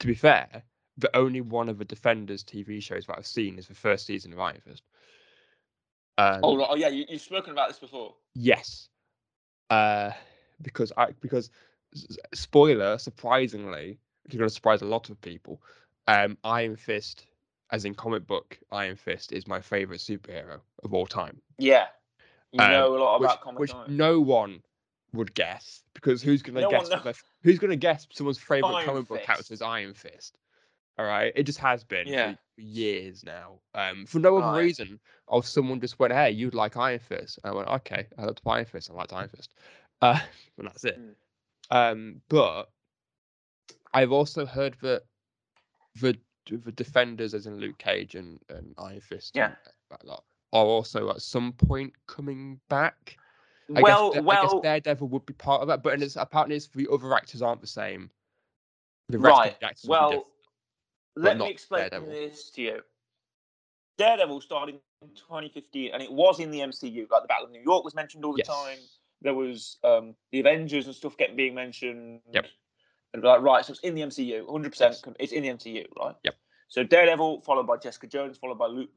[0.04, 0.62] to be fair,
[0.98, 4.34] the only one of the Defenders TV shows that I've seen is the first season
[4.34, 4.82] of Iron Fist.
[6.18, 8.14] Um, Oh, oh yeah, you, you've spoken about this before.
[8.34, 8.90] Yes.
[9.70, 10.10] Uh,
[10.60, 11.48] because I because
[12.34, 15.62] spoiler, surprisingly, which is going to surprise a lot of people.
[16.06, 17.24] Um, Iron Fist,
[17.70, 21.40] as in comic book, Iron Fist is my favorite superhero of all time.
[21.58, 21.86] Yeah,
[22.52, 23.60] you Um, know a lot which, about comic.
[23.60, 24.62] which no one
[25.14, 26.88] would guess because who's going to No guess?
[26.90, 27.02] knows.
[27.02, 30.36] their- who's going to guess someone's favorite Iron comic book character is Iron Fist?
[30.98, 32.34] All right, it just has been Yeah.
[32.54, 33.58] for years now.
[33.74, 34.60] Um, for no other Right.
[34.64, 38.24] reason, of someone just went, "Hey, you'd like Iron Fist?" And I went, "Okay, I
[38.24, 38.90] love Iron Fist.
[38.90, 39.54] I like Iron Fist,"
[40.02, 40.20] uh,
[40.58, 41.00] and that's it.
[41.00, 41.14] Mm.
[41.70, 42.70] Um, but
[43.92, 45.02] I've also heard that
[46.00, 49.46] the the defenders, as in Luke Cage and, and Iron Fist, Yeah.
[49.46, 49.56] and
[49.90, 53.16] that lot, are also at some point coming back.
[53.74, 56.66] I well, guess, I guess Daredevil would be part of that, but it's, apparently it's,
[56.68, 58.10] the other actors aren't the same.
[59.08, 59.52] The rest right.
[59.52, 60.26] of the actors Well,
[61.16, 62.08] let me explain Daredevil.
[62.08, 62.80] this to you.
[63.96, 67.08] Daredevil started in 2015, and it was in the MCU.
[67.10, 68.48] Like the Battle of New York was mentioned all the Yes.
[68.48, 68.78] time.
[69.22, 72.20] There was um, the Avengers and stuff getting being mentioned.
[72.32, 72.46] Yep.
[73.14, 74.74] And like, right, so it's in the MCU, 100.
[74.78, 75.00] Yes.
[75.00, 76.14] percent It's in the MCU, right?
[76.24, 76.34] Yep.
[76.68, 78.90] So Daredevil, followed by Jessica Jones, followed by Luke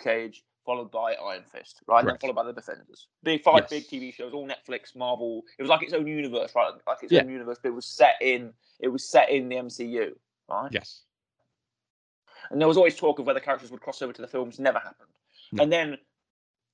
[0.00, 2.00] Cage, followed by Iron Fist, right?
[2.00, 3.08] And then followed by the Defenders.
[3.22, 3.70] Big five Yes.
[3.70, 5.42] big TV shows, all Netflix, Marvel.
[5.58, 6.74] It was like its own universe, right?
[6.86, 7.22] Like its Yeah.
[7.22, 10.14] own universe, but it was set in it was set in the MCU,
[10.46, 10.70] right?
[10.70, 11.04] Yes.
[12.50, 14.60] And there was always talk of whether characters would cross over to the films.
[14.60, 15.08] Never happened.
[15.52, 15.62] No.
[15.62, 15.98] And then,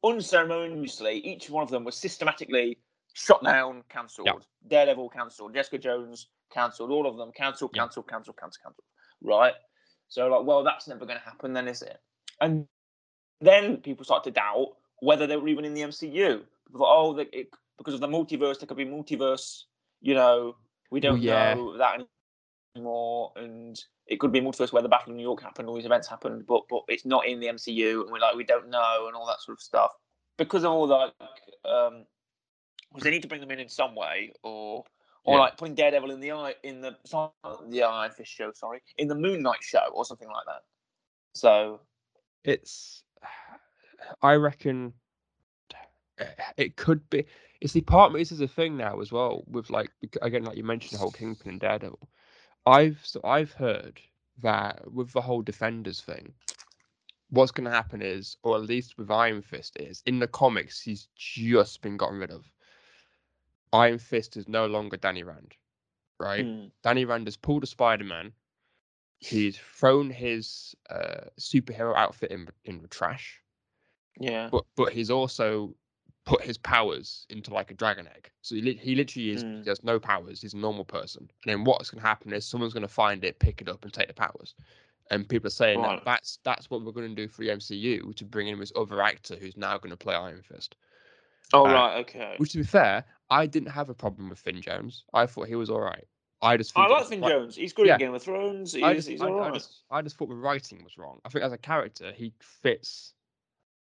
[0.03, 2.79] unceremoniously, each one of them was systematically
[3.13, 4.27] shot down, cancelled.
[4.27, 4.41] Yeah.
[4.67, 5.55] Daredevil cancelled.
[5.55, 6.91] Jessica Jones cancelled.
[6.91, 8.87] All of them cancelled, cancelled, cancelled, cancelled, cancelled.
[9.23, 9.55] Right.
[10.09, 11.53] So like, well, that's never going to happen.
[11.53, 12.01] Then is it?
[12.41, 12.67] And
[13.41, 14.69] then people start to doubt
[15.01, 16.43] whether they were even in the MCU.
[16.67, 19.63] People thought, oh, they, it, because of the multiverse, there could be multiverse.
[20.01, 20.57] You know,
[20.91, 21.55] we don't yeah.
[21.55, 22.07] know that
[22.77, 25.87] anymore, and it could be multiverse where the Battle of New York happened, all these
[25.87, 29.07] events happened, but but it's not in the MCU, and we're like we don't know,
[29.07, 29.93] and all that sort of stuff.
[30.37, 31.15] Because of all that,
[31.69, 32.05] um,
[32.91, 34.85] because they need to bring them in in some way, or
[35.25, 35.41] or Yeah.
[35.41, 36.97] like putting Daredevil in the eye in the
[37.69, 40.63] the Iron Fist show, sorry, in the Moon Knight show, or something like that.
[41.35, 41.81] So
[42.45, 43.04] It's.
[44.23, 44.95] I reckon.
[46.57, 47.25] It could be.
[47.61, 48.13] It's the part.
[48.13, 49.45] This is a thing now as well.
[49.47, 49.91] With like
[50.23, 52.09] again, like you mentioned, the whole Kingpin and Daredevil.
[52.67, 54.01] I've so I've heard
[54.43, 56.33] that with the whole Defenders thing,
[57.31, 60.81] what's going to happen is, or at least with Iron Fist, is in the comics
[60.81, 62.45] he's just been gotten rid of.
[63.73, 65.55] Iron Fist is no longer Danny Rand,
[66.21, 66.45] right?
[66.45, 68.33] mm, Danny Rand has pulled a Spider Man.
[69.25, 73.41] He's thrown his uh, superhero outfit in in the trash,
[74.21, 75.75] yeah, but but he's also
[76.27, 78.31] put his powers into like a dragon egg.
[78.43, 79.63] So he, he literally is Mm.
[79.65, 80.41] he has no powers.
[80.43, 81.23] He's a normal person.
[81.45, 83.85] And then what's going to happen is someone's going to find it, pick it up,
[83.85, 84.55] and take the powers.
[85.11, 85.97] And people are saying Right.
[85.99, 88.73] that that's that's what we're going to do for the MCU to bring in this
[88.77, 90.77] other actor who's now going to play Iron Fist.
[91.53, 92.35] oh uh, right, okay.
[92.39, 95.05] Which, to be fair, I didn't have a problem with Finn Jones.
[95.15, 96.07] I thought he was all right.
[96.43, 97.57] I just I like Finn Jones.
[97.57, 97.95] He's good Yeah.
[97.95, 98.73] in Game of Thrones.
[98.75, 101.21] He's, I just, he's I, I just, I just thought the writing was wrong.
[101.25, 103.15] I think as a character, he fits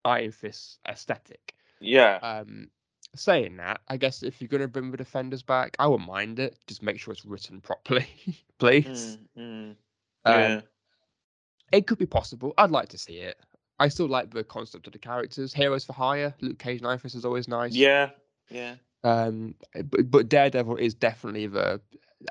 [0.05, 1.55] Iron Fist's aesthetic.
[1.81, 2.69] Yeah, Um,
[3.15, 6.39] saying that, I guess if you're going to bring the defenders back, I wouldn't mind
[6.39, 6.57] it.
[6.67, 8.07] Just make sure it's written properly,
[8.59, 9.17] please.
[9.37, 9.75] Mm, mm, Um,
[10.25, 10.61] yeah.
[11.73, 12.53] It could be possible.
[12.57, 13.37] I'd like to see it.
[13.79, 15.53] I still like the concept of the characters.
[15.53, 16.33] Heroes for hire.
[16.39, 17.73] Luke Cage and Iron Fist is always nice.
[17.73, 18.11] yeah,
[18.49, 18.75] yeah.
[19.03, 19.55] Um,
[19.89, 21.81] but, but Daredevil is definitely the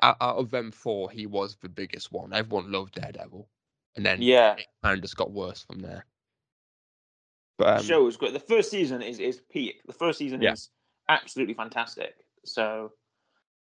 [0.01, 2.33] out, out of them four, he was the biggest one.
[2.33, 3.47] Everyone loved Daredevil,
[3.95, 6.05] and then Yeah, it kind of just got worse from there.
[7.57, 8.33] But the um, show was great.
[8.33, 9.81] The first season is is peak.
[9.85, 10.53] The first season Yeah.
[10.53, 10.69] is
[11.09, 12.15] absolutely fantastic.
[12.45, 12.93] So,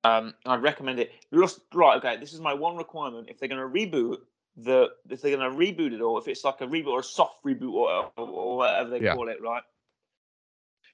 [0.04, 1.12] um, I'd recommend it.
[1.32, 2.16] Just right, okay.
[2.16, 3.28] This is my one requirement.
[3.30, 4.18] If they're going to reboot
[4.56, 7.04] the, if they're going to reboot it, or if it's like a reboot or a
[7.04, 9.14] soft reboot, or, or, or whatever they Yeah.
[9.14, 9.62] call it, right?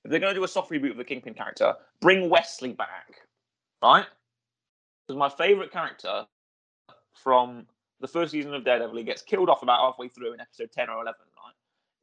[0.04, 3.20] If they're going to do a soft reboot of the Kingpin character, bring Wesley back,
[3.82, 4.06] right?
[5.10, 6.24] Because my favorite character
[7.14, 7.66] from
[7.98, 10.88] the first season of Daredevil, he gets killed off about halfway through in episode ten
[10.88, 11.52] or eleven, right?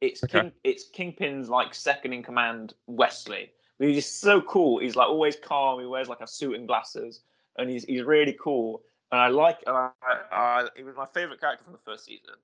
[0.02, 0.40] It's Okay.
[0.42, 3.50] King, it's Kingpin's like second in command, Wesley.
[3.78, 4.78] He's just so cool.
[4.80, 5.80] He's like always calm.
[5.80, 7.22] He wears like a suit and glasses,
[7.56, 8.82] and he's he's really cool.
[9.10, 9.60] And I like.
[9.66, 9.88] Uh,
[10.30, 12.34] uh, it was my favorite character from the first season.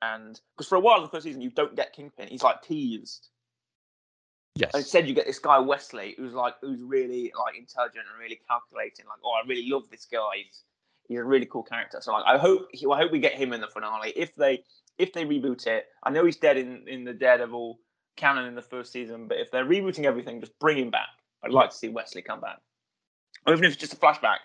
[0.00, 2.28] And because for a while in the first season, you don't get Kingpin.
[2.28, 3.28] He's like teased.
[4.54, 8.40] Yes, Instead, you get this guy Wesley, who's like who's really like intelligent and really
[8.48, 9.06] calculating.
[9.06, 10.18] Like, oh, I really love this guy.
[10.44, 10.62] He's,
[11.08, 11.98] he's a really cool character.
[12.00, 14.12] So like, I hope he, I hope we get him in the finale.
[14.16, 14.62] If they
[14.98, 17.78] if they reboot it, I know he's dead in in the Daredevil
[18.16, 21.08] canon in the first season, but if they're rebooting everything, just bring him back.
[21.42, 22.58] I'd like to see Wesley come back,
[23.46, 24.38] or even if it's just a flashback,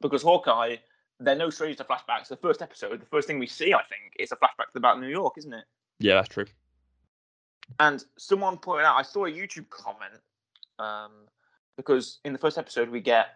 [0.00, 0.76] because Hawkeye.
[1.20, 2.28] They're no strangers to flashbacks.
[2.28, 4.78] The first episode, the first thing we see, I think, is a flashback to the
[4.78, 5.64] Battle of New York, isn't it?
[5.98, 6.44] yeah, that's true.
[7.80, 10.20] And someone pointed out, I saw a YouTube comment
[10.78, 11.12] um,
[11.76, 13.28] because in the first episode we get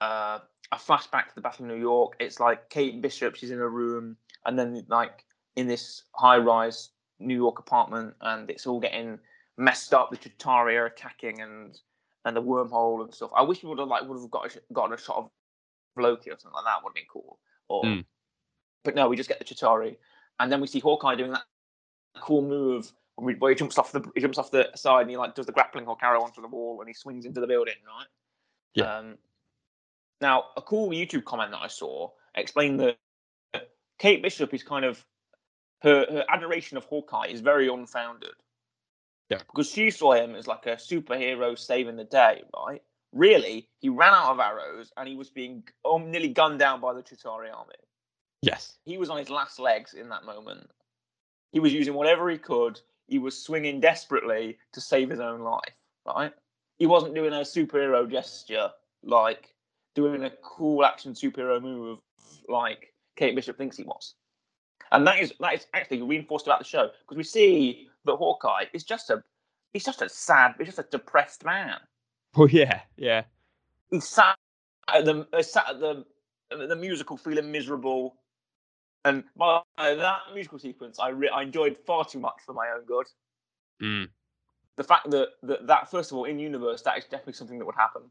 [0.00, 0.38] uh,
[0.72, 2.14] a flashback to the Battle of New York.
[2.20, 5.24] It's like Kate Bishop, she's in a room, and then like
[5.56, 9.18] in this high-rise New York apartment, and it's all getting
[9.56, 10.10] messed up.
[10.10, 11.78] The Chitauri are attacking, and
[12.24, 13.30] and the wormhole and stuff.
[13.34, 15.30] I wish we would have like would have got a, gotten a shot of
[15.96, 16.82] Loki or something like that.
[16.82, 17.38] Would have been cool.
[17.68, 18.04] Or, Mm.
[18.84, 19.96] but no, we just get the Chitauri,
[20.38, 21.44] and then we see Hawkeye doing that
[22.20, 25.34] cool move where he- jumps off the he jumps off the side and he like
[25.34, 28.06] does the grappling hook arrow onto the wall and he swings into the building, right?
[28.74, 28.98] Yeah.
[28.98, 29.18] Um,
[30.20, 32.96] now, a cool YouTube comment that I saw explained that
[33.98, 35.04] Kate Bishop is kind of
[35.82, 38.34] her her adoration of Hawkeye is very unfounded.
[39.30, 39.38] Yeah.
[39.38, 42.82] Because she saw him as like a superhero saving the day, right?
[43.12, 46.92] Really, he ran out of arrows and he was being um, nearly gunned down by
[46.92, 47.74] the Chitauri army
[48.42, 50.70] Yes, he was on his last legs in that moment.
[51.52, 52.80] He was using whatever he could.
[53.06, 55.74] He was swinging desperately to save his own life.
[56.06, 56.32] Right?
[56.78, 58.70] He wasn't doing a superhero gesture
[59.02, 59.54] like
[59.94, 61.98] doing a cool action superhero move
[62.48, 64.14] like Kate Bishop thinks he was.
[64.92, 68.66] And that is that is actually reinforced about the show because we see that Hawkeye
[68.72, 69.22] is just a
[69.72, 71.76] he's just a sad, he's just a depressed man.
[72.36, 73.24] Well, oh, yeah, yeah.
[73.90, 74.36] He sat
[74.92, 76.04] at the sat at the
[76.50, 78.16] the musical feeling miserable,
[79.06, 82.84] and my, that musical sequence I re- I enjoyed far too much for my own
[82.84, 83.06] good.
[83.82, 84.08] Mm.
[84.76, 87.64] The fact that, that that first of all in universe that is definitely something that
[87.64, 88.02] would happen.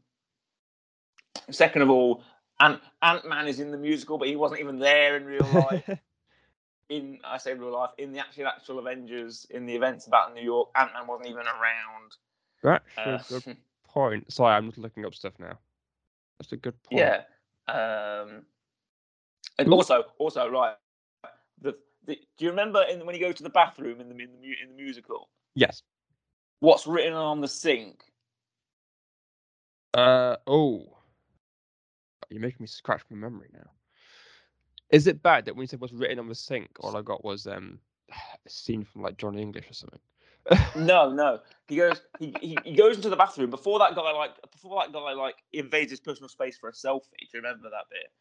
[1.50, 2.22] Second of all,
[2.60, 5.88] Ant Ant Man is in the musical, but he wasn't even there in real life.
[6.88, 10.42] in I say real life in the actual actual Avengers in the events about New
[10.42, 12.16] York, Ant Man wasn't even around.
[12.62, 13.56] That's Uh, a good
[13.88, 14.32] point.
[14.32, 15.58] Sorry, I'm just looking up stuff now.
[16.38, 17.00] That's a good point.
[17.00, 17.22] yeah.
[17.68, 18.42] Um,
[19.58, 19.72] and Ooh.
[19.72, 20.76] also, also, right.
[21.60, 24.30] The, the, do you remember in, when you go to the bathroom in the in
[24.40, 25.28] the, in the musical?
[25.54, 25.82] Yes.
[26.60, 28.02] What's written on the sink?
[29.94, 30.84] Uh oh.
[32.28, 33.70] You're making me scratch my memory now.
[34.90, 37.24] Is it bad that when you said what's written on the sink, all I got
[37.24, 37.78] was um
[38.10, 40.00] a scene from like Johnny English or something?
[40.76, 41.40] No, no.
[41.66, 42.00] He goes.
[42.20, 45.34] He, he, he goes into the bathroom before that guy like before that guy like
[45.52, 47.18] invades his personal space for a selfie.
[47.18, 48.12] Do you remember that bit?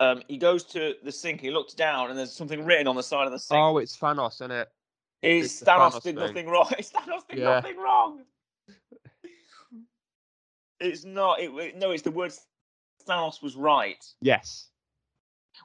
[0.00, 1.40] Um, he goes to the sink.
[1.40, 3.58] He looks down, and there's something written on the side of the sink.
[3.60, 4.68] oh, it's Thanos, isn't it?
[5.22, 6.14] It's the Thanos, Thanos did thing.
[6.14, 6.66] nothing wrong?
[6.80, 7.44] Thanos did Yeah.
[7.50, 8.20] nothing wrong.
[10.80, 11.40] It's not.
[11.40, 12.32] It, no, it's the word
[13.06, 14.68] Thanos was right, Yes.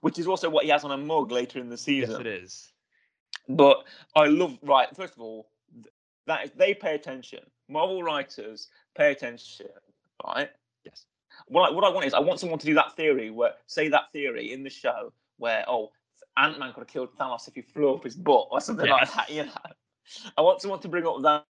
[0.01, 2.11] which is also what he has on a mug later in the season.
[2.11, 2.71] Yes, it is.
[3.47, 4.93] But I love right.
[4.95, 5.85] First of all, th-
[6.27, 7.39] that is, they pay attention.
[7.69, 8.67] Marvel writers
[8.97, 9.67] pay attention,
[10.25, 10.49] right?
[11.47, 13.87] What I, what I want is I want someone to do that theory where say
[13.89, 15.91] that theory in the show where oh
[16.37, 19.01] Ant Man could have killed Thanos if he flew up his butt or something like
[19.01, 19.15] Yes.
[19.15, 19.29] that.
[19.29, 19.51] You know,
[20.37, 21.45] I want someone to bring up that,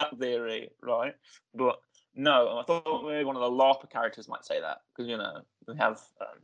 [0.00, 1.14] that theory, right?
[1.54, 1.78] But
[2.14, 5.40] no, I thought maybe one of the LARPer characters might say that because you know
[5.66, 6.38] we have um,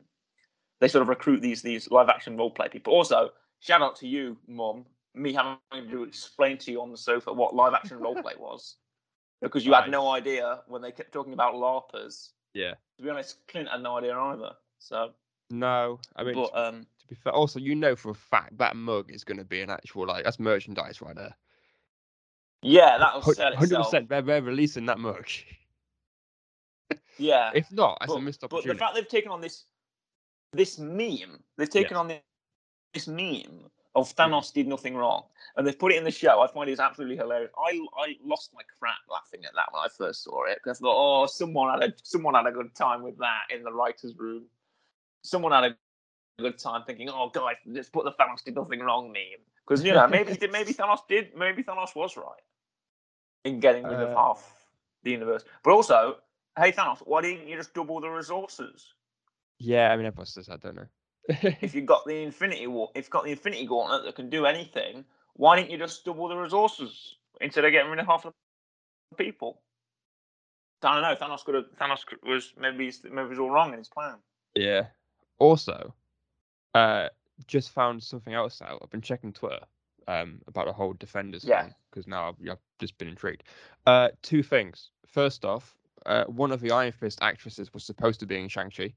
[0.80, 2.92] they sort of recruit these these live action role play people.
[2.92, 7.32] Also, shout out to you, Mum, me having to explain to you on the sofa
[7.32, 8.76] what live action role play was
[9.40, 12.30] because you had no idea when they kept talking about LARPers.
[12.54, 12.74] Yeah.
[12.98, 14.52] To be honest, Clint had no idea either.
[14.78, 15.12] So,
[15.50, 18.76] No, I mean but um, to be fair, also you know for a fact that
[18.76, 21.34] mug is going to be an actual like that's merchandise right there.
[22.62, 25.26] yeah, that'll sell Hundred percent, they're they're releasing that mug.
[27.18, 28.68] Yeah, If not, that's but, a missed opportunity.
[28.68, 29.66] but the fact they've taken on this
[30.52, 32.22] this meme, they've taken on this,
[32.94, 35.24] this meme of Thanos did nothing wrong,
[35.56, 36.40] and they've put it in the show.
[36.40, 37.50] I find it's absolutely hilarious.
[37.58, 40.82] I I lost my crap laughing at that when I first saw it because I
[40.82, 44.14] thought, oh, someone had a someone had a good time with that in the writers'
[44.16, 44.44] room.
[45.22, 45.76] Someone had a
[46.40, 49.92] good time thinking, oh, guys, let's put the Thanos did nothing wrong meme because you
[49.92, 52.42] know maybe did maybe Thanos did maybe Thanos was right
[53.44, 54.66] in getting rid of Uh, half
[55.02, 56.16] the universe, but also.
[56.58, 58.92] Hey Thanos, why didn't you just double the resources?
[59.60, 60.86] yeah, I mean everyone says that, I don't know.
[61.42, 64.46] If you've got the Infinity War, if you've got the Infinity Gauntlet that can do
[64.46, 68.32] anything, why didn't you just double the resources instead of getting rid of half the
[69.16, 69.60] people?
[70.82, 71.14] I don't know.
[71.26, 71.64] Thanos could have.
[71.78, 74.16] Thanos could- was maybe he's- maybe was all wrong in his plan.
[74.54, 74.86] Yeah.
[75.38, 75.94] Also,
[76.74, 77.08] uh,
[77.46, 78.80] just found something else out.
[78.82, 79.60] I've been checking Twitter
[80.08, 81.64] um about the whole Defenders Yeah.
[81.64, 83.44] thing because now I've, I've just been intrigued.
[83.86, 84.90] Uh, two things.
[85.06, 88.70] First off, uh, one of the Iron Fist actresses was supposed to be in Shang
[88.70, 88.94] Chi,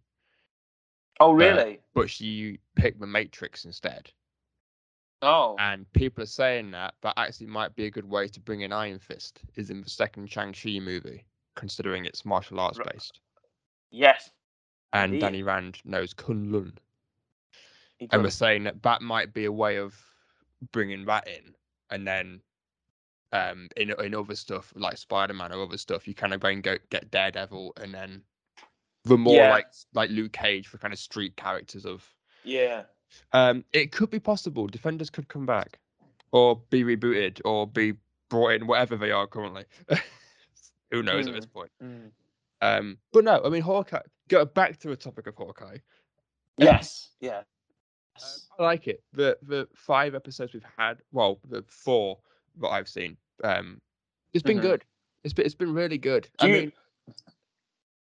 [1.19, 1.79] Oh really?
[1.93, 4.09] but she picked the Matrix instead.
[5.21, 8.61] oh And people are saying that that actually might be a good way to bring
[8.61, 13.19] in Iron Fist is in the second Shang Chi movie, considering it's martial arts based.
[13.91, 14.31] yes.
[14.91, 15.21] And Indeed.
[15.21, 16.73] Danny Rand knows Kunlun.
[17.97, 19.95] He and we're saying that that might be a way of
[20.71, 21.55] bringing that in,
[21.89, 22.41] and then
[23.31, 26.49] um, in in other stuff like Spider Man or other stuff, you kind of go
[26.49, 28.21] and go get Daredevil, and then
[29.05, 29.49] the more Yeah.
[29.51, 32.07] like like Luke Cage for kind of street characters of.
[32.43, 32.83] yeah.
[33.31, 34.65] Um, it could be possible.
[34.65, 35.77] Defenders could come back,
[36.31, 37.93] or be rebooted, or be
[38.29, 39.65] brought in, whatever they are currently.
[40.91, 41.69] Who knows at this point?
[41.83, 42.09] Mm.
[42.61, 43.99] Um, but no, I mean Hawkeye.
[44.29, 45.77] Go back to the topic of Hawkeye.
[46.57, 47.09] Yes.
[47.19, 47.39] Yeah.
[48.19, 49.03] Um, I like it.
[49.13, 52.17] The the five episodes we've had, well, the four
[52.61, 53.79] that I've seen, um,
[54.33, 54.61] it's been Mhm.
[54.63, 54.85] good.
[55.23, 56.29] It's been it's been really good.
[56.39, 56.71] Do I you- mean,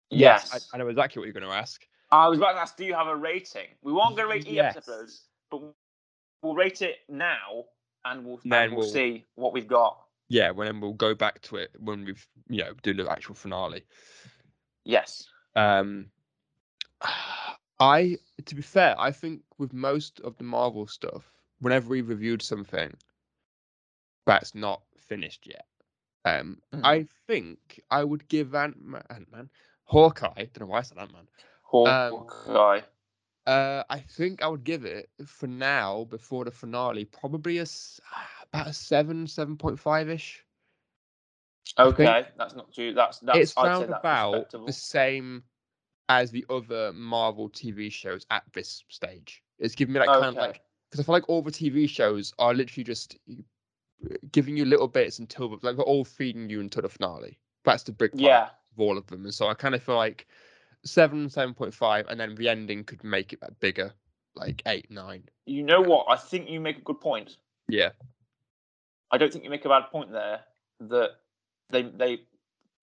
[0.09, 0.67] yes.
[0.73, 1.85] I, I know exactly what you're going to ask.
[2.11, 3.67] I was about to ask, do you have a rating?
[3.83, 4.75] We won't go rate Yes.
[4.77, 5.09] episode,
[5.51, 5.61] but
[6.41, 7.65] we'll rate it now,
[8.05, 9.99] and we'll Then and we'll, we'll- see what we've got.
[10.27, 13.83] Yeah, when we'll go back to it when we've you know do the actual finale.
[14.85, 15.27] Yes.
[15.55, 16.11] Um,
[17.79, 21.23] I to be fair, I think with most of the Marvel stuff,
[21.59, 22.93] whenever we reviewed something,
[24.25, 25.65] that's not finished yet.
[26.25, 26.81] Um, Mhm.
[26.83, 29.49] I think I would give Ant Man,
[29.89, 30.45] Hawkeye.
[30.53, 31.27] Don't know why I said Ant Man.
[31.63, 32.81] Hawkeye.
[33.47, 37.99] Uh, I think I would give it for now before the finale probably a s-
[38.53, 40.45] about a seven, seven point five ish.
[41.79, 42.93] Okay, that's not too.
[42.93, 43.39] That's that's.
[43.39, 45.43] it's round about the same
[46.09, 49.41] as the other Marvel TV shows at this stage.
[49.57, 50.61] It's giving me that kind of like
[50.91, 53.17] because I feel like all the TV shows are literally just
[54.31, 57.39] giving you little bits until like they're all feeding you until the finale.
[57.65, 59.95] That's the big part Yeah, of all of them, and so I kind of feel
[59.95, 60.27] like
[60.83, 63.93] seven, seven point five, and then the ending could make it bigger,
[64.35, 65.23] like eight, nine.
[65.45, 66.07] you know what?
[66.09, 67.37] I think you make a good point.
[67.67, 67.89] Yeah,
[69.11, 70.41] I don't think you make a bad point there.
[70.81, 71.11] That
[71.69, 72.21] they they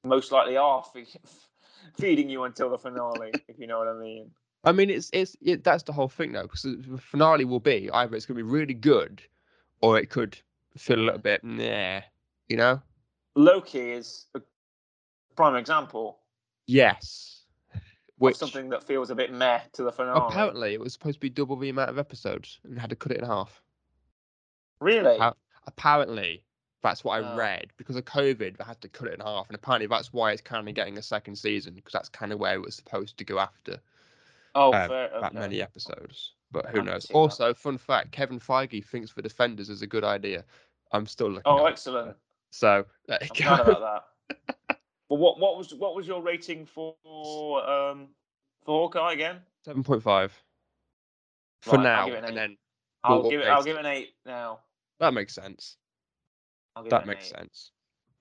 [0.05, 1.07] most likely are fe-
[1.99, 4.31] feeding you until the finale, if you know what I mean.
[4.65, 7.91] I mean it's it's it, that's the whole thing though, because the finale will be
[7.93, 9.23] either it's gonna be really good,
[9.81, 10.39] or it could
[10.77, 12.01] feel a little bit nah,
[12.49, 12.81] you know.
[13.35, 14.41] Loki is a
[15.37, 16.19] prime example
[16.67, 17.43] Yes.
[18.19, 20.21] Which something that feels a bit meh to the finale.
[20.27, 23.13] apparently it was supposed to be double the amount of episodes and had to cut
[23.13, 23.63] it in half.
[24.81, 25.19] really?
[25.67, 26.43] Apparently,
[26.83, 27.37] that's what I Oh.
[27.37, 27.73] read.
[27.77, 30.41] Because of COVID, they had to cut it in half, and apparently that's why it's
[30.43, 33.25] kind of getting a second season because that's kind of where it was supposed to
[33.25, 33.81] go after
[34.55, 35.11] oh, um, fair.
[35.21, 36.33] that many episodes.
[36.53, 37.09] But who knows?
[37.09, 37.19] seen that.
[37.19, 40.45] Also, fun fact: Kevin Feige thinks the Defenders is a good idea.
[40.93, 41.43] I'm still looking.
[41.47, 41.73] Oh, at it.
[41.73, 42.17] excellent.
[42.51, 43.65] So there you I'm go.
[43.65, 44.57] glad about that.
[45.09, 46.95] well, what what was what was your rating for
[47.69, 48.09] um
[48.65, 49.39] for Hawkeye again?
[49.65, 50.33] Seven point five
[51.63, 52.57] for Right, now, an and then
[53.05, 53.47] I'll We'll give it.
[53.49, 53.81] I'll give it.
[53.81, 54.61] an eight now.
[55.01, 55.77] that makes sense.
[56.75, 57.37] I'll give it That makes eight.
[57.37, 57.71] sense.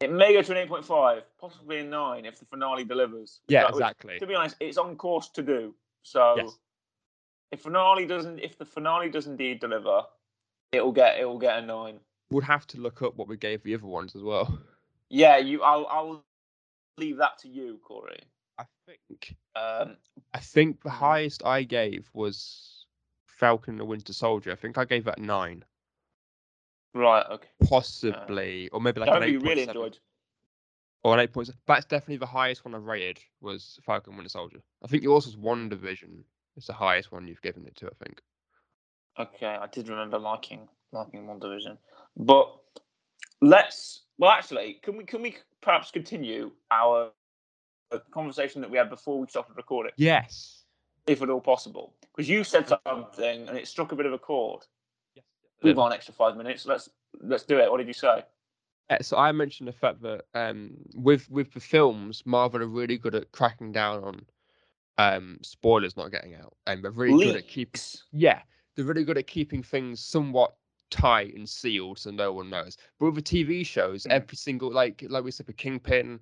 [0.02, 3.40] It may go to an eight point five, possibly a nine if the finale delivers.
[3.48, 4.20] Yeah, That- which, exactly.
[4.20, 5.74] To be honest, it's on course to do.
[6.04, 6.60] So Yes.
[7.52, 10.04] if finale doesn't, if the finale does indeed deliver,
[10.72, 12.00] it'll get it'll get a nine.
[12.32, 14.60] Would have to look up what we gave the other ones as well.
[15.10, 15.62] Yeah, you.
[15.64, 16.25] I'll I'll
[16.98, 18.20] leave that to you, Corey.
[18.58, 19.98] I think Um,
[20.34, 20.94] I think the Mhm.
[20.94, 22.86] highest I gave was
[23.28, 24.52] Falcon and the Winter Soldier.
[24.52, 25.66] I think I gave that nine,
[26.94, 27.26] right.
[27.30, 27.50] Okay.
[27.68, 30.00] possibly, or maybe like an eight you really point seven, enjoyed.
[31.04, 31.62] or an eight point seven.
[31.68, 34.62] That's definitely the highest one I've rated was Falcon and Winter Soldier.
[34.84, 36.24] I think yours was WandaVision.
[36.56, 37.88] It's the highest one you've given it to.
[37.88, 38.22] I think.
[39.18, 41.78] Okay, I did remember liking liking WandaVision,
[42.18, 42.58] but
[43.42, 44.04] let's.
[44.18, 47.12] Well, actually, can we can we perhaps continue our
[47.92, 50.64] uh, conversation that we had before we started recording, Yes.
[51.08, 51.94] if at all possible?
[52.16, 54.62] Because you said something and it struck a bit of a chord.
[55.16, 55.26] Yes.
[55.64, 56.66] We've got an extra five minutes.
[56.66, 56.90] Let's
[57.20, 57.70] let's do it.
[57.70, 58.24] What did you say?
[58.90, 62.98] Uh, so I mentioned the fact that um, with with the films, Marvel are really
[62.98, 64.26] good at cracking down on
[64.98, 67.82] um, spoilers not getting out, and they're really good at keeping.
[68.12, 68.42] Yeah,
[68.76, 70.56] they're really good at keeping things somewhat
[70.90, 72.78] tight and sealed, so no one knows.
[73.00, 74.12] But with the TV shows, Mm.
[74.12, 76.20] every single like like we said, with Kingpin,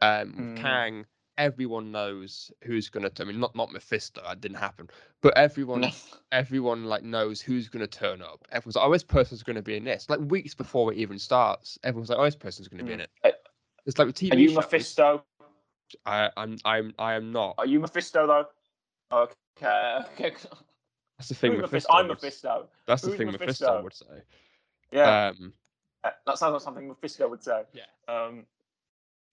[0.00, 0.56] um, with Mm.
[0.56, 1.06] Kang,
[1.38, 3.10] everyone knows who's gonna.
[3.18, 4.88] I mean, not not Mephisto, that didn't happen,
[5.20, 5.90] but everyone
[6.32, 8.46] everyone like knows who's to turn up.
[8.52, 10.08] Everyone's like, oh, this person's to be in this.
[10.08, 13.00] Like weeks before it even starts, everyone's like, oh, this person's going to be in
[13.00, 13.06] Mm.
[13.24, 13.42] it.
[13.86, 14.56] It's like with TV Are you shows.
[14.56, 15.24] Mephisto?
[16.06, 17.56] I, I'm, I'm, I am not.
[17.58, 18.46] Are you Mephisto though?
[19.12, 19.36] Okay.
[20.18, 20.32] Okay.
[21.20, 21.52] That's the thing.
[21.52, 21.92] Who's Mephisto?
[21.92, 22.68] I'm would- Mephisto.
[22.86, 23.26] That's the Who's thing.
[23.26, 23.82] Mephisto?
[23.82, 24.22] Mephisto would say.
[24.90, 25.26] Yeah.
[25.38, 25.52] Um,
[26.02, 27.62] that sounds like something Mephisto would say.
[27.74, 27.82] Yeah.
[28.08, 28.46] Um,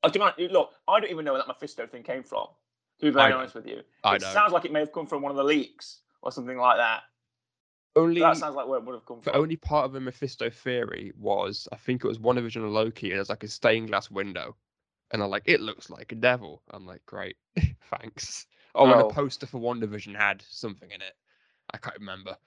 [0.04, 2.48] oh, do you look, I don't even know where that Mephisto thing came from.
[3.00, 3.38] To be very I know.
[3.38, 4.34] honest with you, I it know.
[4.34, 7.04] sounds like it may have come from one of the leaks or something like that.
[7.96, 9.32] only That sounds like where it would have come from.
[9.32, 13.12] the only part of the Mephisto theory was I think it was one original Loki.
[13.12, 14.58] And there's like a stained glass window,
[15.12, 16.64] and I'm like, it looks like a devil.
[16.72, 17.38] I'm like, great,
[18.02, 18.46] thanks.
[18.76, 19.08] Oh, and Oh.
[19.08, 21.14] the poster for WandaVision had something in it.
[21.74, 22.38] I can't remember.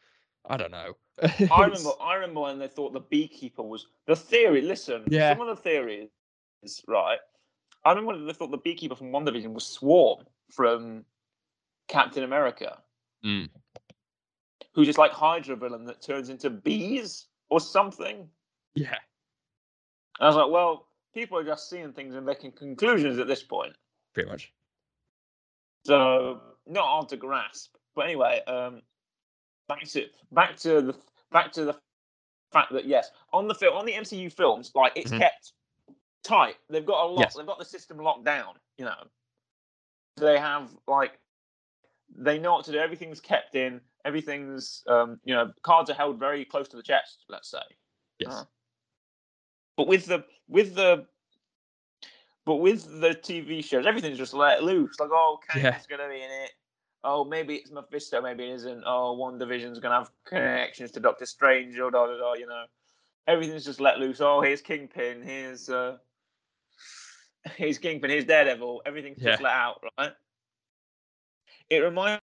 [0.48, 0.94] I don't know.
[1.22, 1.90] I remember.
[2.00, 4.62] I remember when they thought the beekeeper was the theory.
[4.62, 5.32] Listen, Yeah.
[5.32, 6.08] some of the theories,
[6.88, 7.18] right?
[7.84, 11.04] I remember when they thought the beekeeper from WandaVision was Swarm from
[11.88, 12.82] Captain America,
[13.24, 13.48] Mm.
[14.74, 18.28] who's just like Hydra villain that turns into bees or something.
[18.74, 18.96] Yeah.
[20.18, 23.42] And I was like, well, people are just seeing things and making conclusions at this
[23.42, 23.74] point.
[24.14, 24.52] pretty much.
[25.86, 27.74] So not hard to grasp.
[27.94, 28.82] But anyway, um,
[29.70, 30.94] back to back to the
[31.32, 31.76] back to the
[32.52, 35.18] fact that yes, on the film on the MCU films, like it's Mhm.
[35.18, 35.52] kept
[36.24, 36.56] tight.
[36.68, 37.20] They've got a lot.
[37.20, 37.34] Yes.
[37.34, 38.58] They've got the system locked down.
[38.78, 39.06] You know,
[40.16, 41.18] they have like
[42.14, 42.78] they know what to do.
[42.78, 43.80] Everything's kept in.
[44.04, 47.24] Everything's um, you know cards are held very close to the chest.
[47.28, 47.62] Let's say.
[48.18, 48.32] Yes.
[48.32, 48.44] Uh,
[49.76, 51.06] But with the with the
[52.44, 54.98] but with the TV shows, everything's just let loose.
[54.98, 55.96] Like, oh, Kang's Yeah.
[55.96, 56.52] gonna be in it.
[57.02, 58.82] Oh, maybe it's Mephisto, maybe it isn't.
[58.86, 62.34] Oh, WandaVision's gonna have connections to Doctor Strange or da da da.
[62.34, 62.64] You know.
[63.26, 64.20] everything's just let loose.
[64.20, 65.22] Oh, here's Kingpin.
[65.22, 65.96] Here's uh,
[67.56, 68.10] here's Kingpin.
[68.10, 68.82] Here's Daredevil.
[68.84, 70.12] Everything's just let out, right?
[71.70, 72.20] It reminds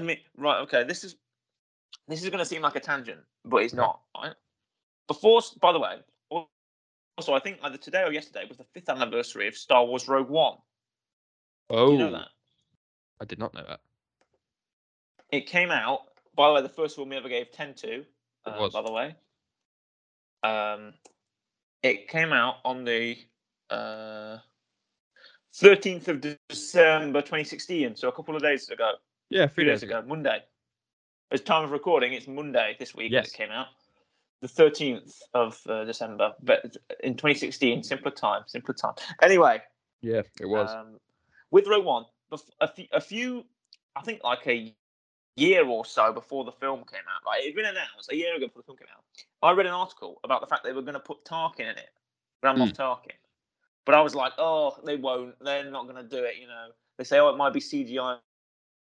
[0.00, 0.60] me, right?
[0.60, 1.16] Okay, this is
[2.08, 4.00] this is going to seem like a tangent, but it's not.
[4.16, 4.34] Right?
[5.08, 5.96] Before, by the way,
[7.16, 10.28] also I think either today or yesterday was the fifth anniversary of Star Wars Rogue
[10.28, 10.58] One.
[11.70, 12.28] Oh, you know that?
[13.20, 13.80] I did not know that.
[15.32, 16.00] It came out.
[16.36, 18.04] By the way, the first one we ever gave ten to.
[18.44, 18.72] Uh, was.
[18.72, 19.14] By the way,
[20.42, 20.94] um,
[21.82, 23.16] it came out on the
[23.70, 24.38] uh,
[25.54, 27.96] thirteenth of December, twenty sixteen.
[27.96, 28.92] So a couple of days ago,
[29.30, 30.40] Yeah, three days ago, Monday.
[31.32, 33.28] As time of recording, it's Monday this week that Yes.
[33.28, 33.66] it came out.
[34.42, 38.94] The thirteenth of uh, December, but in twenty sixteen, simpler time, simpler time.
[39.22, 39.60] Anyway,
[40.02, 40.70] Yeah, it was.
[40.70, 40.98] um,
[41.50, 42.04] with Rogue One,
[42.60, 43.44] a few, a few,
[43.96, 44.72] I think like a
[45.36, 48.34] year or so before the film came out, like it had been announced a year
[48.34, 49.04] ago before the film came out.
[49.42, 51.90] I read an article about the fact they were going to put Tarkin in it,
[52.42, 52.82] Grand Moff hmm.
[52.82, 53.16] Tarkin.
[53.84, 55.34] But I was like, oh, they won't.
[55.40, 56.36] They're not going to do it.
[56.40, 56.68] You know,
[56.98, 58.18] they say, oh, it might be CGI,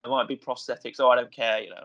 [0.04, 0.96] it might be prosthetics.
[0.98, 1.60] Oh, I don't care.
[1.60, 1.84] You know.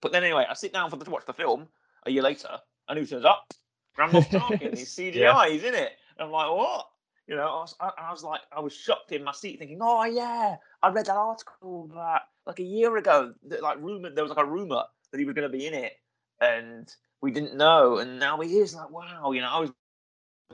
[0.00, 1.66] But then anyway, I sit down for the, to watch the film
[2.06, 2.58] a year later,
[2.88, 3.52] and who turns up?
[3.96, 4.78] Grand Moff Tarkin.
[4.78, 5.14] He's CGI.
[5.14, 5.48] Yeah.
[5.48, 5.92] He's in it.
[6.18, 6.88] And I'm like, what?
[7.28, 9.78] You know, I was, I, I was like, I was shocked in my seat, thinking,
[9.82, 13.34] oh yeah, I read that article that like a year ago.
[13.48, 15.74] That like rumor, there was like a rumor that he was going to be in
[15.74, 15.92] it,
[16.40, 18.74] and we didn't know, and now he is.
[18.74, 19.70] Like, wow, you know, I was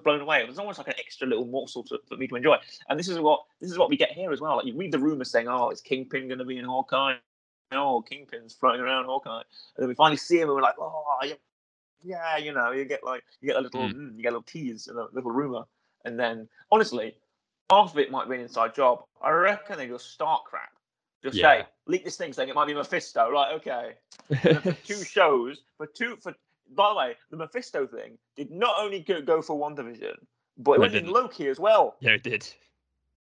[0.03, 0.41] blown away.
[0.41, 2.57] It was almost like an extra little morsel to, for me to enjoy.
[2.89, 4.57] And this is what this is what we get here as well.
[4.57, 7.15] Like you read the rumor saying, oh, is Kingpin going to be in Hawkeye?
[7.71, 9.43] Oh, Kingpin's floating around Hawkeye,
[9.77, 11.35] and then we finally see him, and we're like, oh, yeah,
[12.03, 13.95] yeah, you know, you get like you get a little, Mm.
[13.95, 15.65] mm, you get a little tease and a little rumor,
[16.05, 17.15] and then honestly,
[17.71, 19.05] half of it might be an inside job.
[19.23, 20.71] I reckon they just start crap.
[21.23, 21.63] Just Yeah.
[21.63, 23.31] say leak this thing saying it might be Mephisto.
[23.31, 23.53] Right?
[23.55, 23.95] Okay.
[24.63, 26.35] For two shows, for two, for
[26.75, 30.15] by the way, the Mephisto thing did not only go, go for WandaVision,
[30.59, 31.11] but it No, it went in.
[31.11, 31.97] Loki as well.
[32.01, 32.47] yeah, it did.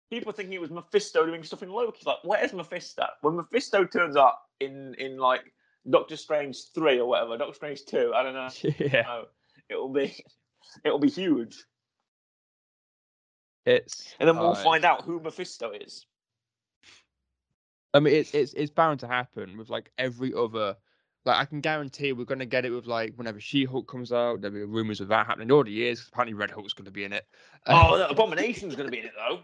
[0.09, 2.01] People thinking it was Mephisto doing stuff in Loki.
[2.05, 3.05] Like, where's Mephisto?
[3.21, 5.53] When Mephisto turns up in in like
[5.89, 8.49] Doctor Strange three or whatever, Doctor Strange two, I don't know.
[8.79, 9.25] yeah, No,
[9.69, 10.15] it'll be
[10.83, 11.63] it'll be huge,
[13.69, 14.15] it's.
[14.19, 16.05] and then we'll uh, find out who Mephisto is.
[17.93, 20.75] I mean, it's it's it's bound to happen with like every other.
[21.25, 24.55] Like I can guarantee we're gonna get it with like whenever She-Hulk comes out, there'll
[24.55, 25.49] be rumors of that happening.
[25.49, 26.07] It already is.
[26.07, 27.25] Apparently, Red Hulk's gonna be in it.
[27.67, 29.41] Oh, the Abomination's going to be in it though.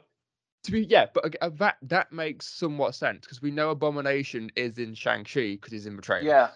[0.63, 4.77] To be yeah, but uh, that that makes somewhat sense because we know Abomination is
[4.77, 6.25] in Shang Chi because he's in the trailer.
[6.25, 6.49] Yeah,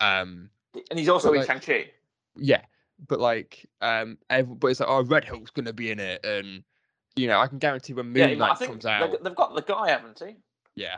[0.00, 0.50] Um.
[0.90, 1.90] and he's also in like- Shang Chi.
[2.36, 2.62] Yeah,
[3.08, 6.62] but like um, ev- but it's like oh, Red Hulk's gonna be in it, and
[7.16, 9.88] you know I can guarantee when Moon Yeah, Knight comes out, they've got the guy,
[9.90, 10.36] haven't they?
[10.74, 10.96] yeah.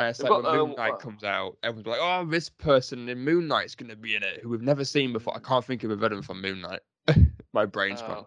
[0.00, 3.08] And it's like when uh, Moon Knight uh, comes out, everyone's like, "Oh, this person
[3.08, 5.82] in Moon Knight's gonna be in it, who we've never seen before." I can't think
[5.82, 6.80] of a villain from Moon Knight.
[7.52, 8.24] My brain's gone.
[8.24, 8.26] Oh,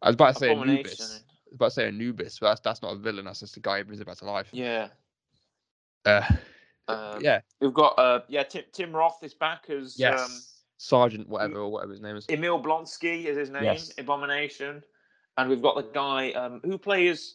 [0.00, 0.50] I was about to say.
[0.54, 1.00] Anubis.
[1.00, 3.26] I was about to say Anubis, but that's that's not a villain.
[3.26, 4.48] That's just a guy who brings it back to life.
[4.52, 4.88] Yeah.
[6.06, 6.22] Uh,
[6.88, 7.40] Um, yeah.
[7.60, 10.20] We've got uh yeah Tim, Tim Roth is back as Yes.
[10.22, 10.30] um,
[10.78, 12.26] Sergeant, whatever or whatever his name is.
[12.28, 13.92] Emil Blonsky is his name, Yes.
[13.98, 14.82] Abomination,
[15.36, 17.34] and we've got the guy um, who plays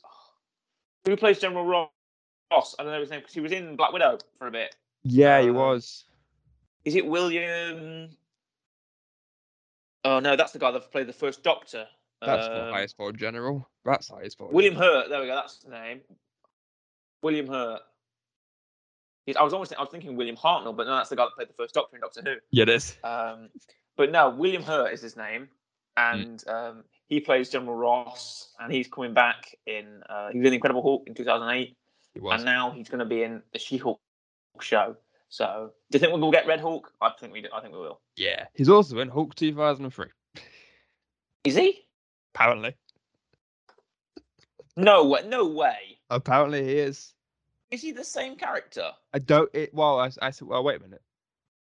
[1.05, 2.75] who plays General Ross.
[2.79, 4.75] I don't know his name because he was in Black Widow for a bit.
[5.03, 6.05] Yeah, he um, was.
[6.85, 8.09] Is it William?
[10.05, 11.87] Oh no, that's the guy that played the first Doctor.
[12.21, 13.69] That's Um, not highest for general.
[13.85, 15.09] That's highest for William Hurt.
[15.09, 15.35] There we go.
[15.35, 16.01] That's the name.
[17.21, 17.81] William Hurt.
[19.25, 21.35] He's- I was almost I was thinking William Hartnell, but no, that's the guy that
[21.35, 22.35] played the first Doctor in Doctor Who.
[22.51, 22.97] Yeah, it is.
[23.03, 23.49] Um,
[23.95, 25.49] but no, William Hurt is his name,
[25.97, 30.01] and um, he plays General Ross, and he's coming back in.
[30.07, 31.75] Uh, he was in Incredible Hulk in 2008,
[32.13, 32.35] He was.
[32.35, 33.99] and now he's going to be in the She-Hulk
[34.61, 34.95] show.
[35.29, 36.91] So, do you think we'll get Red Hulk?
[37.01, 37.41] I think we.
[37.41, 37.49] Do.
[37.53, 37.99] I think we will.
[38.15, 40.07] Yeah, he's also in Hulk 2003.
[41.43, 41.85] Is he?
[42.33, 42.75] Apparently,
[44.75, 45.21] No way.
[45.27, 45.99] No way.
[46.09, 47.13] apparently he is.
[47.71, 48.89] Is he the same character?
[49.13, 49.49] I don't.
[49.53, 50.47] It, well, I, I said.
[50.47, 51.01] Well, wait a minute.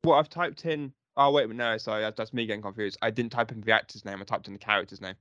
[0.05, 0.93] Well, I've typed in.
[1.19, 1.51] Oh wait.
[1.51, 2.97] No, sorry, that- that's me getting confused.
[3.03, 4.21] I didn't type in the actor's name.
[4.21, 5.15] I typed in the character's name.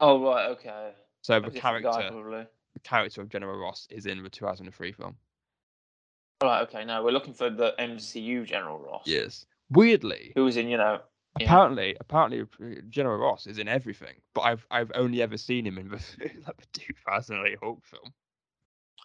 [0.00, 0.46] Oh right.
[0.50, 0.92] Okay.
[1.22, 5.16] So the character, guy, the character of General Ross is in the 2003 film.
[6.42, 6.62] Right.
[6.62, 6.84] Okay.
[6.84, 9.02] No, we're looking for the MCU General Ross.
[9.04, 9.44] Yes.
[9.68, 10.68] Weirdly, Who was in?
[10.68, 11.00] You know.
[11.38, 11.46] Yeah.
[11.46, 15.76] apparently, apparently, uh, General Ross is in everything, but I've I've only ever seen him
[15.78, 15.96] in the,
[16.46, 18.12] like the 2008 Hulk film.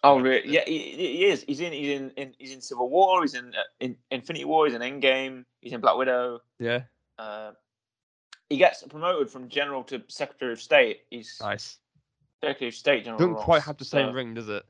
[0.04, 0.22] Oh, Yeah.
[0.22, 0.48] really?
[0.48, 1.44] Yeah, he, he is.
[1.46, 1.72] He's in.
[1.72, 2.34] He's in, in.
[2.38, 3.22] He's in Civil War.
[3.22, 4.66] He's in, uh, in Infinity War.
[4.66, 5.44] He's in Endgame.
[5.60, 6.40] He's in Black Widow.
[6.58, 6.82] Yeah.
[7.18, 7.52] Uh,
[8.48, 11.00] he gets promoted from general to Secretary of State.
[11.10, 11.78] He's Nice.
[12.44, 13.04] Secretary of State.
[13.04, 14.64] General Doesn't quite have the same so- ring, does it?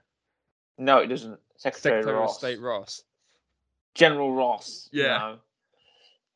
[0.79, 1.39] No, it doesn't.
[1.57, 3.03] Secretary, Secretary of State Ross.
[3.95, 4.89] General Ross.
[4.93, 5.19] you Yeah.
[5.19, 5.39] know.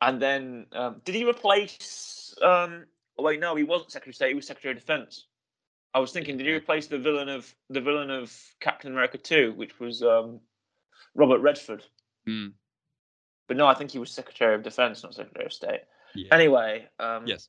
[0.03, 2.35] and then um, did he replace?
[2.43, 2.87] Um,
[3.19, 4.29] oh wait, no, he wasn't Secretary of State.
[4.31, 5.27] He was Secretary of Defense.
[5.93, 9.53] I was thinking, did he replace the villain of the villain of Captain America Two,
[9.57, 10.41] which was um,
[11.15, 11.83] Robert Redford?
[12.29, 12.53] Mm,
[13.49, 15.81] But no, I think he was Secretary of Defense, not Secretary of State.
[16.15, 16.33] yeah.
[16.33, 17.49] Anyway, um, yes.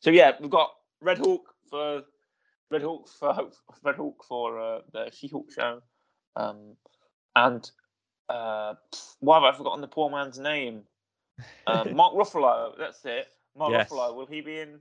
[0.00, 2.02] So yeah, we've got Red Hulk for
[2.70, 3.50] Red Hulk for
[3.84, 5.80] Red Hulk for uh, the She-Hulk show,
[6.34, 6.76] um,
[7.36, 7.68] and
[8.28, 8.74] uh,
[9.20, 10.82] why have I forgotten the poor man's name?
[11.68, 12.76] Um, Mark Ruffalo.
[12.78, 13.28] That's it.
[13.56, 13.88] Mark Yes.
[13.88, 14.14] Ruffalo.
[14.16, 14.80] Will he be in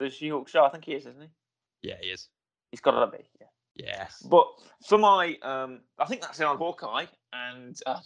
[0.00, 0.64] the She-Hulk show?
[0.64, 1.88] I think he is, isn't he?
[1.88, 2.28] Yeah, he is.
[2.72, 3.24] He's got to be.
[3.40, 3.46] Yeah.
[3.76, 4.26] Yes.
[4.28, 4.46] But
[4.86, 8.00] for my, um, I think that's it on Hawkeye, and uh,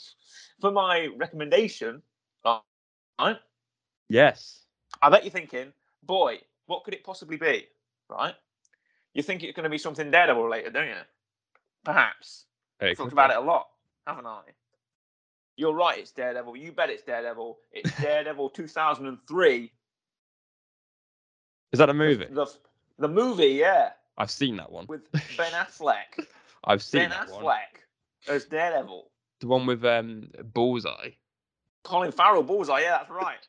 [0.61, 2.03] for my recommendation,
[2.45, 3.37] right?
[4.09, 4.65] Yes.
[5.01, 5.73] I bet you're thinking,
[6.03, 7.67] boy, what could it possibly be?
[8.09, 8.35] Right?
[9.15, 10.95] You think it's going to be something Daredevil related, don't you?
[11.85, 12.47] Perhaps.
[12.81, 13.69] It I've talked about it a lot,
[14.07, 14.43] haven't I?
[15.57, 16.57] You're right, it's Daredevil.
[16.57, 17.59] You bet it's Daredevil.
[17.73, 19.73] It's Daredevil 2003.
[21.75, 22.27] Is that a movie?
[22.31, 22.47] The,
[22.99, 24.87] the movie, yeah, I've seen that one.
[24.89, 26.25] with Ben Affleck.
[26.65, 27.43] I've seen ben that one.
[27.43, 29.11] Ben Affleck as Daredevil.
[29.41, 31.11] The one with um Bullseye.
[31.83, 33.47] Colin Farrell, Bullseye, yeah, that's right.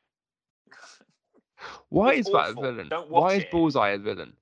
[1.90, 2.90] Why It's is that a villain?
[3.08, 3.52] Why is it.
[3.52, 4.34] Bullseye a villain?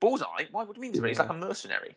[0.00, 0.44] Bullseye?
[0.52, 0.92] Why would you mean?
[0.92, 1.22] He's Yeah.
[1.22, 1.96] like a mercenary.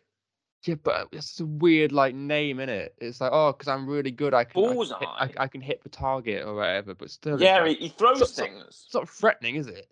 [0.64, 2.96] Yeah, but it's just a weird like name in it.
[2.98, 5.08] It's like oh, because I'm really good, I can I can, hit,
[5.40, 6.96] I, I can hit the target or whatever.
[6.96, 8.64] But still, Yeah, like- he, he throws so- so- things.
[8.68, 9.88] it's not threatening, is it?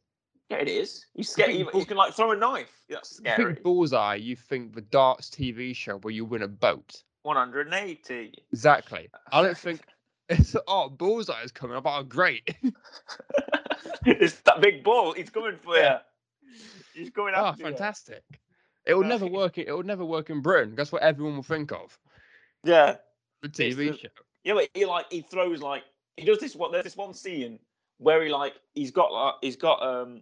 [0.50, 1.06] Yeah, it is.
[1.16, 2.70] You think He, Bull- can like throw a knife.
[2.90, 3.54] That's You scary.
[3.54, 7.02] think Bullseye, you think the darts TV show where you win a boat.
[7.24, 8.34] 180.
[8.52, 9.10] Exactly.
[9.32, 9.82] I don't think
[10.30, 11.76] it's oh Bullseye is coming.
[11.78, 12.56] I'm oh great.
[14.06, 15.14] it's that big ball.
[15.14, 16.00] He's coming for Yeah.
[16.42, 16.50] you.
[17.02, 17.70] He's coming oh, after you.
[17.70, 18.24] fantastic.
[18.86, 19.58] It will never work.
[19.58, 20.76] It will never work in Britain.
[20.76, 21.98] That's what everyone will think of.
[22.64, 22.98] Yeah.
[23.42, 24.08] The TV the- show.
[24.44, 25.84] Yeah, but he like he throws like
[26.18, 26.72] he does this one.
[26.72, 27.58] There's this one scene
[27.98, 30.22] where he like he's got like he's got um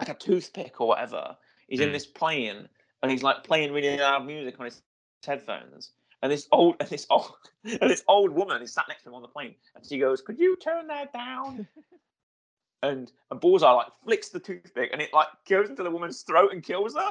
[0.00, 1.36] like a toothpick or whatever.
[1.68, 1.92] He's in Mm.
[1.92, 2.68] this plane
[3.02, 4.82] and he's like playing really loud music on his
[5.24, 5.92] headphones.
[6.22, 7.32] And this old and this old
[7.64, 10.20] and this old woman is sat next to him on the plane and she goes,
[10.22, 11.66] Could you turn that down?
[12.82, 16.52] and and Bullseye like flicks the toothpick and it like goes into the woman's throat
[16.52, 17.10] and kills her.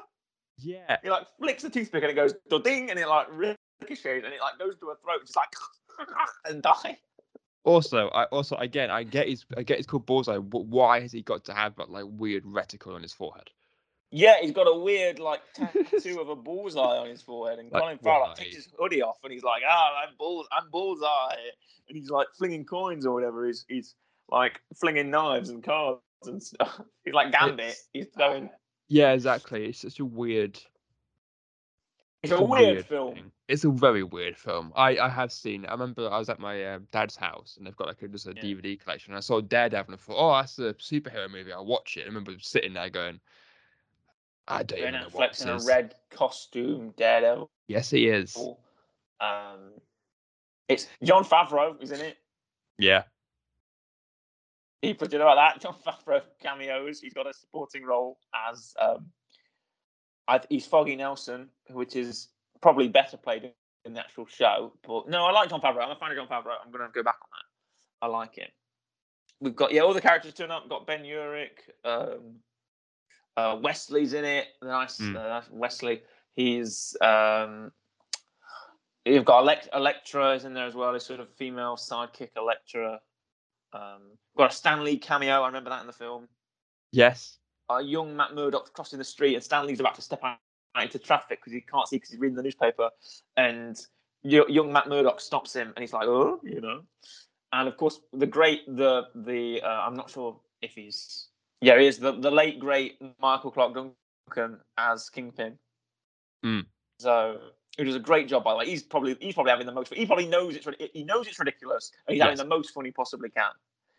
[0.58, 0.98] Yeah.
[1.02, 4.42] He like flicks the toothpick and it goes ding and it like ricochets and it
[4.42, 5.50] like goes to her throat, just like
[6.46, 6.98] and die.
[7.64, 10.38] Also, I also again I get his I get his called Bullseye.
[10.40, 13.50] But why has he got to have that like weird reticle on his forehead?
[14.14, 17.82] Yeah, he's got a weird like tattoo of a bullseye on his forehead, and Like,
[17.82, 21.36] Colin Farrell like, takes his hoodie off, and he's like, "Ah, I'm bull, I'm bullseye,"
[21.88, 23.46] and he's like flinging coins or whatever.
[23.46, 23.96] He's he's
[24.30, 26.82] like flinging knives and cards and stuff.
[27.04, 27.60] He's like Gambit.
[27.66, 28.50] It's- He's going.
[28.90, 29.66] Yeah, exactly.
[29.66, 30.60] It's such a weird.
[32.24, 33.16] It's a weird, film.
[33.16, 33.32] thing.
[33.48, 34.72] It's a very weird film.
[34.76, 35.66] I I have seen.
[35.66, 38.28] I remember I was at my uh, dad's house and they've got like a, just
[38.28, 38.44] a Yeah.
[38.44, 39.14] DVD collection.
[39.14, 41.52] And I saw Daredevil and I thought, oh, that's a superhero movie.
[41.52, 42.04] I'll watch it.
[42.04, 43.20] I remember sitting there going,
[44.48, 47.50] I don't even Ben know what this in a red costume, Daredevil.
[47.68, 48.38] Yes, he is.
[49.20, 49.72] Um,
[50.68, 52.18] it's Jon Favreau isn't it.
[52.78, 53.04] Yeah.
[54.82, 55.62] He put it about that.
[55.62, 57.00] Jon Favreau cameos.
[57.00, 58.18] He's got a supporting role
[58.50, 59.08] as um,
[60.28, 62.30] I, he's Foggy Nelson, which is
[62.62, 63.52] probably better played
[63.86, 64.74] in the actual show.
[64.88, 65.84] But no, I like Jon Favreau.
[65.84, 66.54] I'm a fan of Jon Favreau.
[66.64, 68.06] I'm going to go back on that.
[68.06, 68.52] I like it.
[69.40, 70.64] We've got yeah, all the characters turn up.
[70.64, 71.50] We've got Ben Urich.
[71.84, 72.36] Um,
[73.36, 74.48] uh, Wesley's in it.
[74.64, 75.16] Nice, Mm.
[75.16, 76.04] uh, Wesley.
[76.36, 77.72] He's um,
[79.06, 80.94] you've got Elect- Elektra is in there as well.
[80.94, 83.00] This sort of female sidekick Elektra.
[83.74, 84.02] Um,
[84.38, 85.42] got a Stan Lee cameo.
[85.42, 86.28] I remember that in the film.
[86.92, 87.38] Yes.
[87.80, 90.38] A young Matt Murdock crossing the street, and Stan Lee's about to step out
[90.82, 92.90] into traffic because he can't see because he's reading the newspaper.
[93.38, 93.80] And
[94.24, 96.82] young Matt Murdock stops him, and he's like, "Oh, you know."
[97.54, 101.28] And of course, the great, the the uh, I'm not sure if he's
[101.62, 105.58] yeah, he is the the late great Michael Clarke Duncan as Kingpin.
[106.44, 106.66] Mm.
[107.00, 107.40] So
[107.78, 108.66] it was a great job by the way.
[108.66, 109.94] He's probably he's probably having the most.
[109.94, 112.92] He probably knows it's he knows it's ridiculous, and he's having the most fun he
[112.92, 113.52] possibly can.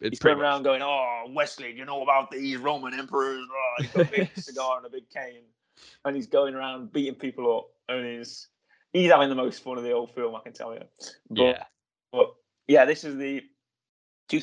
[0.03, 3.75] It's He's going around going, "Oh, Wesley, do you know about these Roman emperors?" Oh,
[3.83, 5.45] he's got a big cigar and a big cane,
[6.05, 8.49] and he's going around beating people up, and he's
[8.93, 10.83] he's having the most fun of the old film, I can tell you.
[11.31, 11.65] But, Yeah.
[12.13, 12.35] but
[12.67, 13.43] yeah, this is the.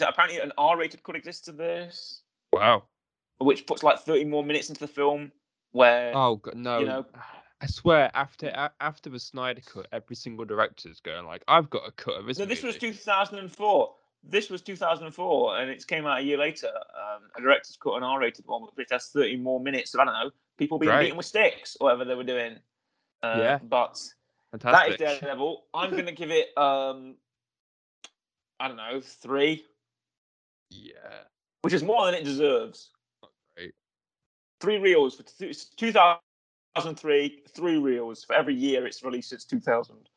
[0.01, 2.21] Apparently, an R-rated cut exists of this,
[2.53, 2.83] Wow.
[3.39, 5.31] which puts like thirty more minutes into the film.
[5.71, 6.79] Where Oh god, no.
[6.81, 7.05] know-
[7.61, 11.91] I swear, after after the Snyder cut, every single director's going like, "I've got a
[11.91, 13.95] cut of this." no, this was 2004.
[14.23, 16.67] This was 2004, and it came out a year later.
[16.67, 20.13] Um, a director's cut, an R-rated one, which has 30 more minutes of I don't
[20.13, 21.03] know people being Great.
[21.05, 22.57] beaten with sticks, or whatever they were doing.
[23.23, 23.57] Uh, Yeah.
[23.59, 23.97] but
[24.51, 24.97] Fantastic.
[24.99, 25.19] that is.
[25.19, 25.65] Daredevil.
[25.73, 26.55] I'm going to give it.
[26.57, 27.15] Um,
[28.59, 29.65] I don't know, three,
[30.69, 31.23] Yeah.
[31.61, 32.91] which is more than it deserves.
[33.55, 33.73] Great.
[34.59, 40.09] Three reels for two- 2003, three reels for every year it's released since 2000.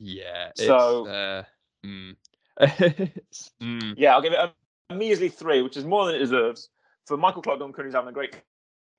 [0.00, 0.50] Yeah.
[0.56, 1.44] So- It's, uh,
[1.84, 2.16] mm.
[2.60, 3.94] It's- mm.
[3.96, 4.52] Yeah, I'll give it a,
[4.90, 6.68] a measly three, which is more than it deserves.
[7.06, 8.40] For Michael Clarke Duncan, who's having a great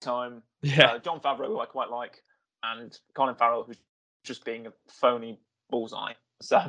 [0.01, 0.41] time.
[0.62, 0.91] Yeah.
[0.93, 2.24] Uh, Jon Favreau, who I quite like,
[2.64, 3.78] and Colin Farrell, who's
[4.24, 5.39] just being a phony
[5.70, 6.14] bullseye.
[6.41, 6.62] So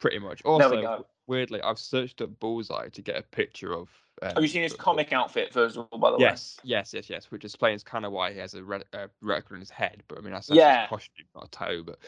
[0.00, 0.42] Pretty much.
[0.42, 1.06] there we go.
[1.28, 3.88] weirdly, I've searched up Bullseye to get a picture of.
[4.20, 5.98] Um, Have you seen his the- the- comic outfit first of all?
[5.98, 7.30] By the way, Yes, yes, yes, yes.
[7.30, 10.02] Which explains kind of why he has a red, uh, reticle in his head.
[10.08, 10.82] But I mean, that's, that's Yeah.
[10.82, 11.82] his costume, not a toe.
[11.84, 11.98] But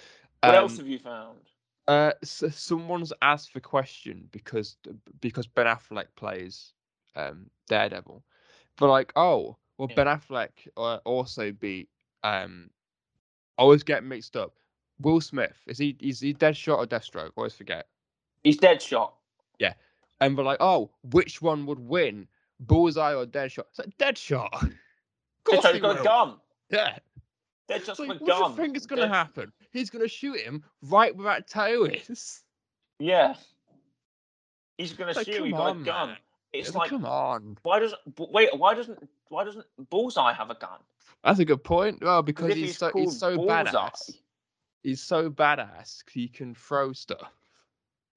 [0.43, 1.39] What um, else have you found?
[1.87, 4.77] Uh, so someone's asked the question because
[5.21, 6.73] because Ben Affleck plays
[7.15, 8.23] um Daredevil,
[8.77, 9.97] but like, oh, well, Yeah.
[9.97, 11.89] Ben Affleck uh, also beat
[12.23, 12.71] um.
[13.59, 14.55] I always get mixed up.
[15.01, 17.29] Will Smith is he is he Deadshot or Deathstroke?
[17.29, 17.87] I always forget.
[18.43, 19.13] He's Deadshot.
[19.59, 19.75] Yeah,
[20.21, 22.27] and we're like, oh, which one would win,
[22.61, 23.65] Bullseye or Deadshot?
[23.71, 24.73] It's like Deadshot.
[25.47, 26.37] Of course Deadshot's got a gun.
[26.71, 26.99] Yeah.
[27.69, 29.53] It's got like, what do you think is gonna happen?
[29.73, 32.43] He's gonna shoot him right where that toe is.
[32.99, 33.35] Yeah.
[34.79, 35.45] He's gonna Like, shoot.
[35.45, 36.09] He got on, a gun.
[36.11, 36.19] man.
[36.53, 37.59] It's Yeah, like come on.
[37.63, 38.57] why doesn't wait?
[38.57, 40.79] Why doesn't why doesn't Bullseye have a gun?
[41.25, 42.03] That's a good point.
[42.03, 43.65] Well, because he's, he's so he's so Bullseye.
[43.65, 44.17] badass.
[44.83, 46.03] He's so badass.
[46.11, 47.33] He can throw stuff.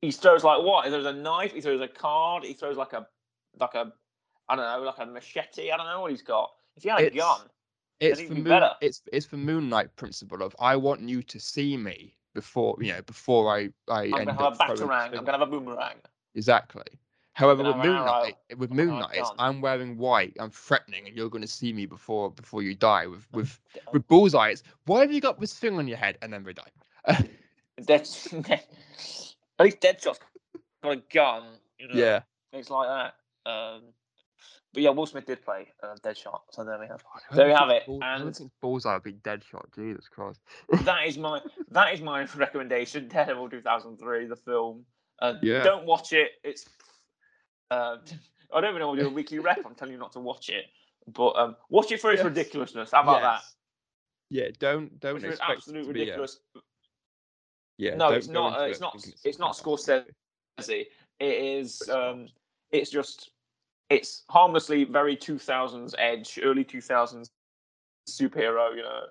[0.01, 0.85] He throws like what?
[0.85, 1.53] He throws a knife.
[1.53, 2.43] He throws a card.
[2.43, 3.07] He throws like a
[3.59, 3.93] like a
[4.49, 5.71] I don't know, like a machete.
[5.71, 6.51] I don't know what he's got.
[6.75, 7.47] If he had a It's- gun,
[7.99, 8.43] It's for moon.
[8.43, 8.71] better.
[8.81, 12.93] It's it's the Moon Knight principle of I want you to see me before you
[12.93, 15.17] know before I I I'm end gonna have up a batarang.
[15.17, 15.95] I'm gonna have a boomerang.
[16.35, 16.83] Exactly.
[17.33, 18.05] However, with have an Moon arrow.
[18.05, 19.35] Knight, with gonna Moon have a Knight, it's, gun.
[19.39, 20.35] I'm wearing white.
[20.39, 23.05] I'm threatening, and you're going to see me before before you die.
[23.05, 23.59] With with
[23.93, 26.53] with Bullseye, it's why have you got this thing on your head, and then they
[26.53, 26.71] die.
[27.85, 28.07] Dead,
[28.49, 30.19] at least Deadshot's
[30.83, 31.43] got a gun.
[31.77, 31.93] You know?
[31.93, 32.21] yeah.
[32.53, 33.49] it's like that.
[33.49, 33.83] Um,
[34.77, 37.03] but yeah, Will Smith did play uh, Deadshot, so there we have.
[37.31, 39.73] There we have it, Bull- I and- think Bullseye would be Deadshot.
[39.73, 40.39] Jesus Christ.
[40.83, 43.07] that is my that is my recommendation.
[43.11, 44.85] Daredevil 2003, the film.
[45.19, 45.63] Uh, Yeah.
[45.63, 46.33] Don't watch it.
[46.43, 46.67] It's.
[47.71, 47.97] Uh,
[48.53, 49.61] I don't even know what do a weekly rep.
[49.65, 50.65] I'm telling you not to watch it,
[51.11, 52.25] but um, watch it for its Yes.
[52.25, 52.91] ridiculousness.
[52.91, 53.55] How about Yes.
[54.29, 56.39] Yeah, don't don't is expect it absolute to be a- ridiculous.
[57.79, 60.05] yeah, No, it's not, uh, it's not- it's not kind of
[60.59, 60.85] Scorsese.
[61.19, 61.81] It is.
[61.89, 62.27] Um,
[62.71, 63.31] it's just.
[63.89, 67.29] It's harmlessly very 2000s edge, early 2000s
[68.09, 68.75] superhero.
[68.75, 69.01] You know,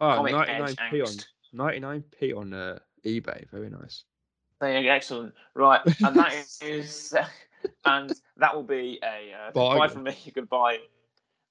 [0.00, 1.26] Oh, comic 99p edge on angst.
[1.54, 3.48] 99p on uh, eBay.
[3.50, 4.04] Very nice.
[4.60, 5.34] Excellent.
[5.54, 7.14] Right, and that is,
[7.84, 10.78] and that will be a uh, goodbye from me, goodbye,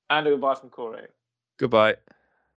[0.09, 1.07] and a goodbye from Corey.
[1.57, 1.95] Goodbye.